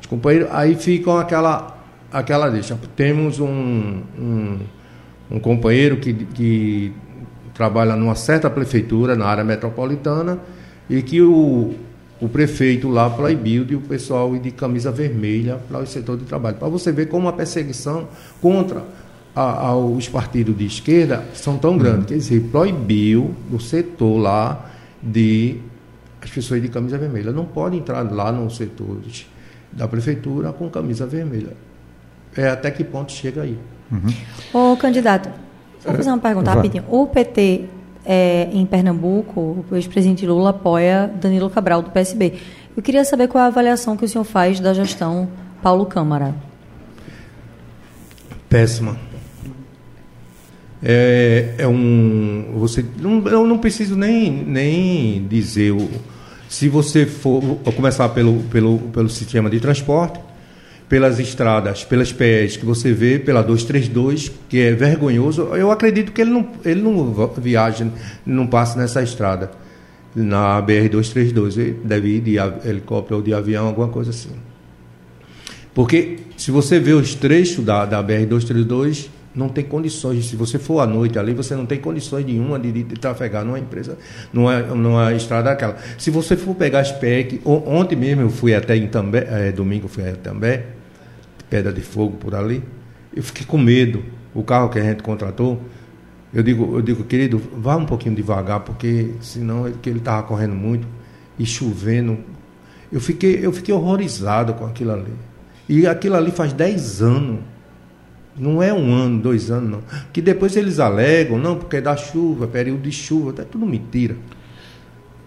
os 0.00 0.06
companheiros, 0.06 0.48
aí 0.52 0.74
ficam 0.74 1.16
aquela, 1.16 1.78
aquela 2.12 2.50
deixa. 2.50 2.78
Temos 2.94 3.40
um, 3.40 4.02
um, 4.18 4.58
um 5.30 5.40
companheiro 5.40 5.96
que, 5.96 6.12
que 6.12 6.92
trabalha 7.54 7.96
numa 7.96 8.14
certa 8.14 8.50
prefeitura, 8.50 9.16
na 9.16 9.26
área 9.26 9.42
metropolitana, 9.42 10.38
e 10.90 11.00
que 11.00 11.22
o, 11.22 11.74
o 12.20 12.28
prefeito 12.28 12.88
lá 12.88 13.08
proibiu 13.08 13.64
de 13.64 13.74
o 13.74 13.80
pessoal 13.80 14.36
ir 14.36 14.40
de 14.40 14.50
camisa 14.50 14.92
vermelha 14.92 15.58
para 15.68 15.80
o 15.80 15.86
setor 15.86 16.18
de 16.18 16.24
trabalho. 16.24 16.56
Para 16.56 16.68
você 16.68 16.92
ver 16.92 17.06
como 17.06 17.28
a 17.28 17.32
perseguição 17.32 18.08
contra 18.40 18.84
a, 19.34 19.68
a, 19.68 19.76
os 19.76 20.08
partidos 20.08 20.56
de 20.56 20.66
esquerda 20.66 21.24
são 21.34 21.56
tão 21.56 21.78
grandes. 21.78 22.00
Uhum. 22.00 22.06
Quer 22.06 22.16
dizer, 22.16 22.40
proibiu 22.50 23.34
o 23.50 23.58
setor 23.58 24.18
lá 24.18 24.70
de 25.02 25.58
as 26.22 26.30
pessoas 26.30 26.62
de 26.62 26.68
camisa 26.68 26.96
vermelha. 26.96 27.32
Não 27.32 27.44
podem 27.44 27.80
entrar 27.80 28.02
lá 28.10 28.30
nos 28.30 28.56
setores 28.56 29.26
da 29.72 29.88
prefeitura 29.88 30.52
com 30.52 30.70
camisa 30.70 31.06
vermelha. 31.06 31.56
É 32.36 32.48
até 32.48 32.70
que 32.70 32.84
ponto 32.84 33.12
chega 33.12 33.42
aí. 33.42 33.58
Uhum. 33.90 34.72
Ô, 34.72 34.76
candidato, 34.76 35.28
vou 35.84 35.94
fazer 35.94 36.08
uma 36.08 36.18
pergunta 36.18 36.50
é, 36.50 36.54
rapidinho. 36.54 36.84
O 36.88 37.06
PT 37.06 37.64
é, 38.04 38.48
em 38.52 38.64
Pernambuco, 38.64 39.64
o 39.70 39.76
ex-presidente 39.76 40.26
Lula 40.26 40.50
apoia 40.50 41.10
Danilo 41.20 41.50
Cabral, 41.50 41.82
do 41.82 41.90
PSB. 41.90 42.34
Eu 42.76 42.82
queria 42.82 43.04
saber 43.04 43.28
qual 43.28 43.42
é 43.42 43.44
a 43.44 43.48
avaliação 43.48 43.96
que 43.96 44.04
o 44.04 44.08
senhor 44.08 44.24
faz 44.24 44.60
da 44.60 44.72
gestão 44.72 45.28
Paulo 45.62 45.84
Câmara. 45.86 46.34
Péssima. 48.48 48.96
É, 50.82 51.54
é 51.58 51.68
um. 51.68 52.54
Você, 52.58 52.84
não, 53.00 53.26
eu 53.28 53.46
não 53.46 53.58
preciso 53.58 53.94
nem, 53.94 54.30
nem 54.30 55.26
dizer 55.28 55.70
o, 55.70 55.88
se 56.52 56.68
você 56.68 57.06
for 57.06 57.40
começar 57.74 58.10
pelo, 58.10 58.40
pelo, 58.50 58.78
pelo 58.78 59.08
sistema 59.08 59.48
de 59.48 59.58
transporte, 59.58 60.20
pelas 60.86 61.18
estradas, 61.18 61.82
pelas 61.82 62.12
PEs 62.12 62.58
que 62.58 62.66
você 62.66 62.92
vê, 62.92 63.18
pela 63.18 63.40
232, 63.40 64.30
que 64.50 64.60
é 64.60 64.72
vergonhoso, 64.72 65.44
eu 65.56 65.70
acredito 65.70 66.12
que 66.12 66.20
ele 66.20 66.30
não, 66.30 66.46
ele 66.62 66.82
não 66.82 67.32
viaja, 67.38 67.88
não 68.26 68.46
passa 68.46 68.78
nessa 68.78 69.02
estrada, 69.02 69.50
na 70.14 70.60
BR-232. 70.60 71.56
Ele 71.56 71.80
deve 71.82 72.16
ir 72.16 72.20
de 72.20 72.36
helicóptero 72.68 73.16
ou 73.16 73.22
de 73.22 73.32
avião, 73.32 73.68
alguma 73.68 73.88
coisa 73.88 74.10
assim. 74.10 74.36
Porque 75.72 76.18
se 76.36 76.50
você 76.50 76.78
vê 76.78 76.92
os 76.92 77.14
trechos 77.14 77.64
da, 77.64 77.86
da 77.86 78.04
BR-232, 78.04 79.08
não 79.34 79.48
tem 79.48 79.64
condições. 79.64 80.26
Se 80.26 80.36
você 80.36 80.58
for 80.58 80.80
à 80.80 80.86
noite 80.86 81.18
ali, 81.18 81.32
você 81.32 81.54
não 81.54 81.66
tem 81.66 81.78
condições 81.78 82.24
nenhuma 82.24 82.58
de, 82.58 82.72
de, 82.72 82.82
de 82.82 82.94
trafegar 82.96 83.44
numa 83.44 83.58
empresa, 83.58 83.96
numa, 84.32 84.60
numa 84.60 85.12
estrada 85.12 85.50
daquela. 85.50 85.76
Se 85.98 86.10
você 86.10 86.36
for 86.36 86.54
pegar 86.54 86.80
as 86.80 86.92
PEC, 86.92 87.40
ontem 87.44 87.96
mesmo 87.96 88.22
eu 88.22 88.30
fui 88.30 88.54
até 88.54 88.76
em 88.76 88.86
També, 88.86 89.26
é, 89.28 89.52
domingo 89.52 89.86
eu 89.86 89.88
fui 89.88 90.02
até 90.02 90.12
També, 90.12 90.64
Pedra 91.48 91.72
de 91.72 91.80
Fogo 91.80 92.16
por 92.16 92.34
ali. 92.34 92.62
Eu 93.14 93.22
fiquei 93.22 93.46
com 93.46 93.58
medo. 93.58 94.02
O 94.34 94.42
carro 94.42 94.70
que 94.70 94.78
a 94.78 94.82
gente 94.82 95.02
contratou, 95.02 95.60
eu 96.32 96.42
digo, 96.42 96.76
eu 96.76 96.80
digo, 96.80 97.04
querido, 97.04 97.40
vá 97.58 97.76
um 97.76 97.84
pouquinho 97.84 98.14
devagar, 98.14 98.60
porque 98.60 99.10
senão 99.20 99.66
ele, 99.66 99.76
ele 99.84 99.98
estava 99.98 100.22
correndo 100.22 100.54
muito 100.54 100.88
e 101.38 101.44
chovendo. 101.44 102.18
Eu 102.90 103.00
fiquei, 103.00 103.44
eu 103.44 103.52
fiquei 103.52 103.74
horrorizado 103.74 104.54
com 104.54 104.64
aquilo 104.64 104.92
ali. 104.92 105.12
E 105.68 105.86
aquilo 105.86 106.16
ali 106.16 106.30
faz 106.30 106.52
10 106.52 107.02
anos. 107.02 107.40
Não 108.36 108.62
é 108.62 108.72
um 108.72 108.92
ano, 108.92 109.20
dois 109.20 109.50
anos, 109.50 109.70
não. 109.70 109.82
Que 110.12 110.22
depois 110.22 110.56
eles 110.56 110.78
alegam, 110.78 111.38
não, 111.38 111.56
porque 111.56 111.76
é 111.76 111.80
da 111.80 111.96
chuva, 111.96 112.46
período 112.46 112.82
de 112.82 112.92
chuva, 112.92 113.34
é 113.42 113.44
tudo 113.44 113.66
mentira. 113.66 114.16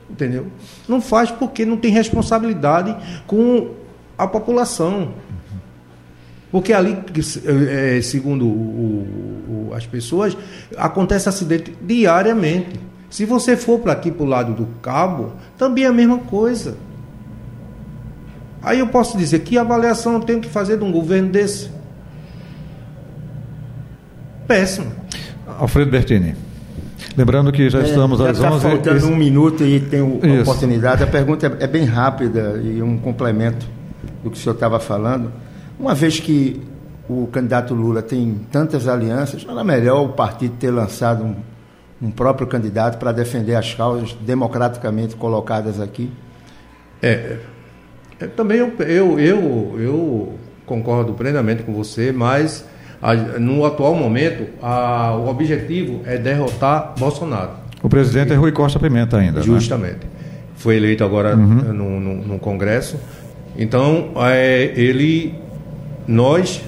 Entendeu? 0.09 0.47
Não 0.87 1.01
faz 1.01 1.31
porque 1.31 1.65
não 1.65 1.77
tem 1.77 1.91
responsabilidade 1.91 2.95
com 3.27 3.71
a 4.17 4.27
população. 4.27 5.13
Porque 6.51 6.73
ali, 6.73 6.97
é, 7.69 8.01
segundo 8.01 9.73
as 9.75 9.85
pessoas, 9.85 10.37
acontece 10.77 11.27
acidente 11.27 11.75
diariamente. 11.81 12.79
Se 13.09 13.25
você 13.25 13.55
for 13.55 13.79
para 13.79 13.91
aqui, 13.91 14.11
para 14.11 14.23
o 14.23 14.27
lado 14.27 14.53
do 14.53 14.65
cabo, 14.81 15.33
também 15.57 15.83
é 15.83 15.87
a 15.87 15.93
mesma 15.93 16.19
coisa. 16.19 16.77
Aí 18.61 18.79
eu 18.79 18.87
posso 18.87 19.17
dizer 19.17 19.39
que 19.39 19.57
avaliação 19.57 20.13
eu 20.13 20.21
tenho 20.21 20.39
que 20.41 20.49
fazer 20.49 20.77
de 20.77 20.83
um 20.83 20.91
governo 20.91 21.29
desse? 21.29 21.74
Péssimo. 24.47 24.91
Alfredo 25.47 25.91
Bertini. 25.91 26.35
Lembrando 27.17 27.51
que 27.51 27.69
já 27.69 27.79
é, 27.79 27.83
estamos 27.83 28.19
já 28.19 28.31
às 28.31 28.39
tá 28.39 28.51
11 28.51 28.61
faltando 28.61 28.97
esse... 28.97 29.05
um 29.05 29.15
minuto 29.15 29.63
e 29.63 29.79
tem 29.79 30.01
a 30.01 30.41
oportunidade. 30.41 31.03
A 31.03 31.07
pergunta 31.07 31.47
é, 31.47 31.63
é 31.63 31.67
bem 31.67 31.85
rápida 31.85 32.59
e 32.63 32.81
um 32.81 32.97
complemento 32.97 33.65
do 34.23 34.29
que 34.29 34.37
o 34.37 34.39
senhor 34.39 34.55
estava 34.55 34.79
falando. 34.79 35.31
Uma 35.79 35.93
vez 35.93 36.19
que 36.19 36.61
o 37.07 37.27
candidato 37.27 37.73
Lula 37.73 38.01
tem 38.01 38.41
tantas 38.51 38.87
alianças, 38.87 39.45
não 39.45 39.53
era 39.53 39.63
melhor 39.63 40.03
o 40.03 40.09
partido 40.09 40.55
ter 40.57 40.71
lançado 40.71 41.23
um, 41.23 41.35
um 42.01 42.11
próprio 42.11 42.47
candidato 42.47 42.97
para 42.97 43.11
defender 43.11 43.55
as 43.55 43.73
causas 43.73 44.13
democraticamente 44.13 45.15
colocadas 45.15 45.79
aqui? 45.79 46.11
É, 47.01 47.37
é 48.19 48.27
também 48.27 48.57
eu, 48.57 48.73
eu, 48.79 49.19
eu, 49.19 49.75
eu, 49.79 50.33
concordo 50.65 51.13
plenamente 51.13 51.61
com 51.63 51.73
você, 51.73 52.11
mas 52.11 52.65
no 53.39 53.65
atual 53.65 53.95
momento 53.95 54.47
a, 54.61 55.15
o 55.15 55.27
objetivo 55.27 56.01
é 56.05 56.17
derrotar 56.17 56.93
Bolsonaro. 56.97 57.51
O 57.83 57.89
presidente 57.89 58.33
é 58.33 58.35
Rui 58.35 58.51
Costa 58.51 58.79
Pimenta 58.79 59.17
ainda. 59.17 59.39
Né? 59.39 59.45
Justamente. 59.45 60.05
Né? 60.05 60.11
Foi 60.55 60.77
eleito 60.77 61.03
agora 61.03 61.35
uhum. 61.35 61.73
no, 61.73 61.99
no, 61.99 62.15
no, 62.27 62.39
Congresso. 62.39 62.99
Então, 63.57 64.11
é, 64.17 64.73
ele 64.75 65.35
nós, 66.07 66.61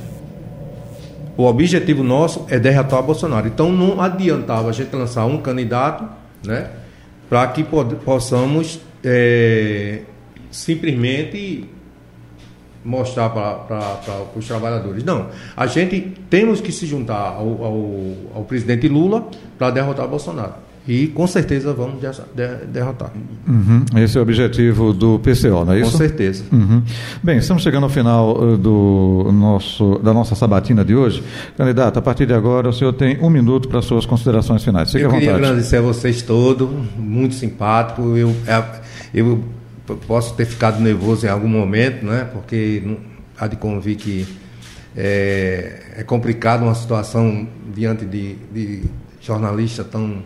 o 1.36 1.46
objetivo 1.46 2.04
nosso 2.04 2.46
é 2.50 2.60
derrotar 2.60 3.02
Bolsonaro. 3.02 3.48
Então 3.48 3.72
não 3.72 4.02
adiantava 4.02 4.70
a 4.70 4.72
gente 4.72 4.96
lançar 4.96 5.26
um 5.26 5.38
candidato, 5.38 6.08
né, 6.46 6.68
para 7.30 7.48
que 7.48 7.64
possamos 7.64 8.80
é, 9.04 10.02
simplesmente 10.52 11.70
mostrar 12.88 13.30
para 13.30 14.00
os 14.34 14.48
trabalhadores. 14.48 15.04
Não, 15.04 15.28
a 15.56 15.68
gente 15.68 16.14
temos 16.30 16.62
que 16.62 16.72
se 16.72 16.86
juntar 16.86 17.36
ao, 17.38 17.64
ao, 17.64 18.14
ao 18.36 18.44
presidente 18.44 18.88
Lula 18.88 19.28
para 19.58 19.72
derrotar 19.72 20.08
Bolsonaro. 20.08 20.68
E 20.88 21.08
com 21.08 21.28
certeza 21.28 21.74
vamos 21.74 22.00
derrotar. 22.72 23.12
Uhum. 23.46 23.84
Esse 23.98 24.18
é 24.18 24.22
o 24.22 24.24
objetivo 24.24 24.94
do 24.94 25.20
PCO, 25.20 25.66
não 25.66 25.74
é 25.74 25.82
isso? 25.82 25.92
Com 25.92 25.98
certeza. 25.98 26.46
Uhum. 26.50 26.82
Bem, 27.22 27.40
estamos 27.40 27.62
chegando 27.62 27.84
ao 27.84 27.90
final 27.90 28.42
uh, 28.42 28.58
do 28.58 29.30
nosso, 29.34 30.00
da 30.02 30.14
nossa 30.14 30.34
sabatina 30.34 30.86
de 30.86 30.96
hoje. 30.96 31.22
Candidato, 31.58 32.00
a 32.00 32.02
partir 32.02 32.26
de 32.26 32.34
agora 32.34 32.70
o 32.70 32.74
senhor 32.74 32.94
tem 32.94 33.20
um 33.22 33.30
minuto 33.30 33.68
para 33.68 33.82
suas 33.82 34.06
considerações 34.06 34.64
finais. 34.64 34.90
Fique 34.90 35.04
eu 35.04 35.10
queria 35.10 35.36
agradecer 35.36 35.76
a 35.76 35.82
vocês 35.82 36.22
todos, 36.22 36.70
muito 36.98 37.36
simpático. 37.36 38.16
Eu, 38.16 38.34
é, 38.48 38.64
eu 39.14 39.44
posso 39.96 40.36
ter 40.36 40.46
ficado 40.46 40.82
nervoso 40.82 41.26
em 41.26 41.30
algum 41.30 41.48
momento, 41.48 42.06
né? 42.06 42.28
porque 42.32 42.84
há 43.38 43.48
de 43.48 43.56
convir 43.56 43.96
que 43.96 44.28
é, 44.96 45.82
é 45.98 46.04
complicado 46.04 46.64
uma 46.64 46.76
situação 46.76 47.48
diante 47.74 48.06
de, 48.06 48.36
de 48.52 48.84
jornalistas 49.22 49.86
tão 49.88 50.24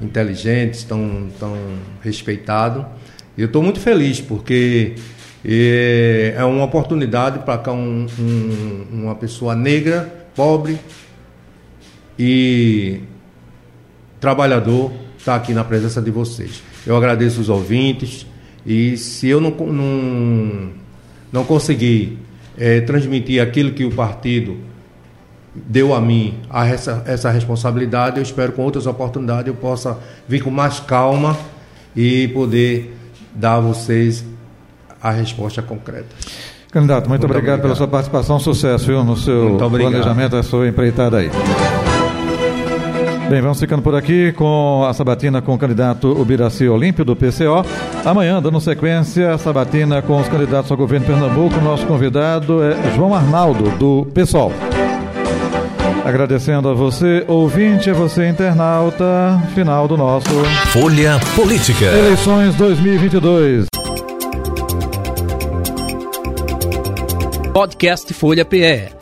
inteligentes, 0.00 0.84
tão, 0.84 1.28
tão 1.38 1.56
respeitado. 2.02 2.84
E 3.36 3.40
eu 3.40 3.46
estou 3.46 3.62
muito 3.62 3.80
feliz 3.80 4.20
porque 4.20 4.96
é, 5.44 6.34
é 6.36 6.44
uma 6.44 6.64
oportunidade 6.64 7.38
para 7.40 7.72
um, 7.72 8.06
um, 8.18 8.86
uma 8.92 9.14
pessoa 9.14 9.54
negra, 9.54 10.26
pobre 10.34 10.78
e 12.18 13.00
trabalhador 14.20 14.92
estar 15.18 15.32
tá 15.32 15.36
aqui 15.36 15.52
na 15.52 15.64
presença 15.64 16.02
de 16.02 16.10
vocês. 16.10 16.62
Eu 16.86 16.96
agradeço 16.96 17.40
os 17.40 17.48
ouvintes 17.48 18.26
e 18.64 18.96
se 18.96 19.28
eu 19.28 19.40
não, 19.40 19.50
não, 19.50 20.68
não 21.32 21.44
conseguir 21.44 22.18
é, 22.56 22.80
transmitir 22.80 23.42
aquilo 23.42 23.72
que 23.72 23.84
o 23.84 23.90
partido 23.90 24.56
deu 25.54 25.94
a 25.94 26.00
mim 26.00 26.34
a 26.48 26.66
essa, 26.66 27.02
essa 27.06 27.30
responsabilidade. 27.30 28.16
Eu 28.16 28.22
espero 28.22 28.52
com 28.52 28.62
outras 28.62 28.86
oportunidades 28.86 29.46
eu 29.46 29.54
possa 29.54 29.98
vir 30.26 30.42
com 30.42 30.50
mais 30.50 30.80
calma 30.80 31.36
e 31.94 32.28
poder 32.28 32.96
dar 33.34 33.54
a 33.54 33.60
vocês 33.60 34.24
a 35.00 35.10
resposta 35.10 35.60
concreta. 35.60 36.08
Candidato, 36.70 37.08
muito, 37.08 37.22
muito 37.22 37.24
obrigado, 37.24 37.58
obrigado, 37.58 37.62
pela 37.62 37.74
sua 37.74 37.88
participação. 37.88 38.38
Sucesso 38.38 38.86
viu, 38.86 39.04
no 39.04 39.16
seu 39.16 39.58
planejamento, 39.58 40.36
a 40.36 40.42
sua 40.42 40.68
empreitada 40.68 41.18
aí. 41.18 41.30
Bem, 43.32 43.40
vamos 43.40 43.58
ficando 43.58 43.80
por 43.80 43.94
aqui 43.94 44.30
com 44.32 44.84
a 44.86 44.92
sabatina 44.92 45.40
com 45.40 45.54
o 45.54 45.58
candidato 45.58 46.06
Ubiraci 46.20 46.68
Olímpio, 46.68 47.02
do 47.02 47.16
PCO. 47.16 47.64
Amanhã, 48.04 48.42
dando 48.42 48.60
sequência, 48.60 49.32
a 49.32 49.38
sabatina 49.38 50.02
com 50.02 50.20
os 50.20 50.28
candidatos 50.28 50.70
ao 50.70 50.76
governo 50.76 51.06
de 51.06 51.12
Pernambuco. 51.12 51.58
Nosso 51.62 51.86
convidado 51.86 52.62
é 52.62 52.76
João 52.94 53.14
Arnaldo, 53.14 53.70
do 53.78 54.06
PSOL. 54.12 54.52
Agradecendo 56.04 56.68
a 56.68 56.74
você, 56.74 57.24
ouvinte, 57.26 57.88
a 57.88 57.94
você, 57.94 58.28
internauta, 58.28 59.42
final 59.54 59.88
do 59.88 59.96
nosso 59.96 60.28
Folha 60.66 61.18
Política. 61.34 61.86
Eleições 61.86 62.54
2022. 62.56 63.64
Podcast 67.54 68.12
Folha 68.12 68.44
PE. 68.44 69.01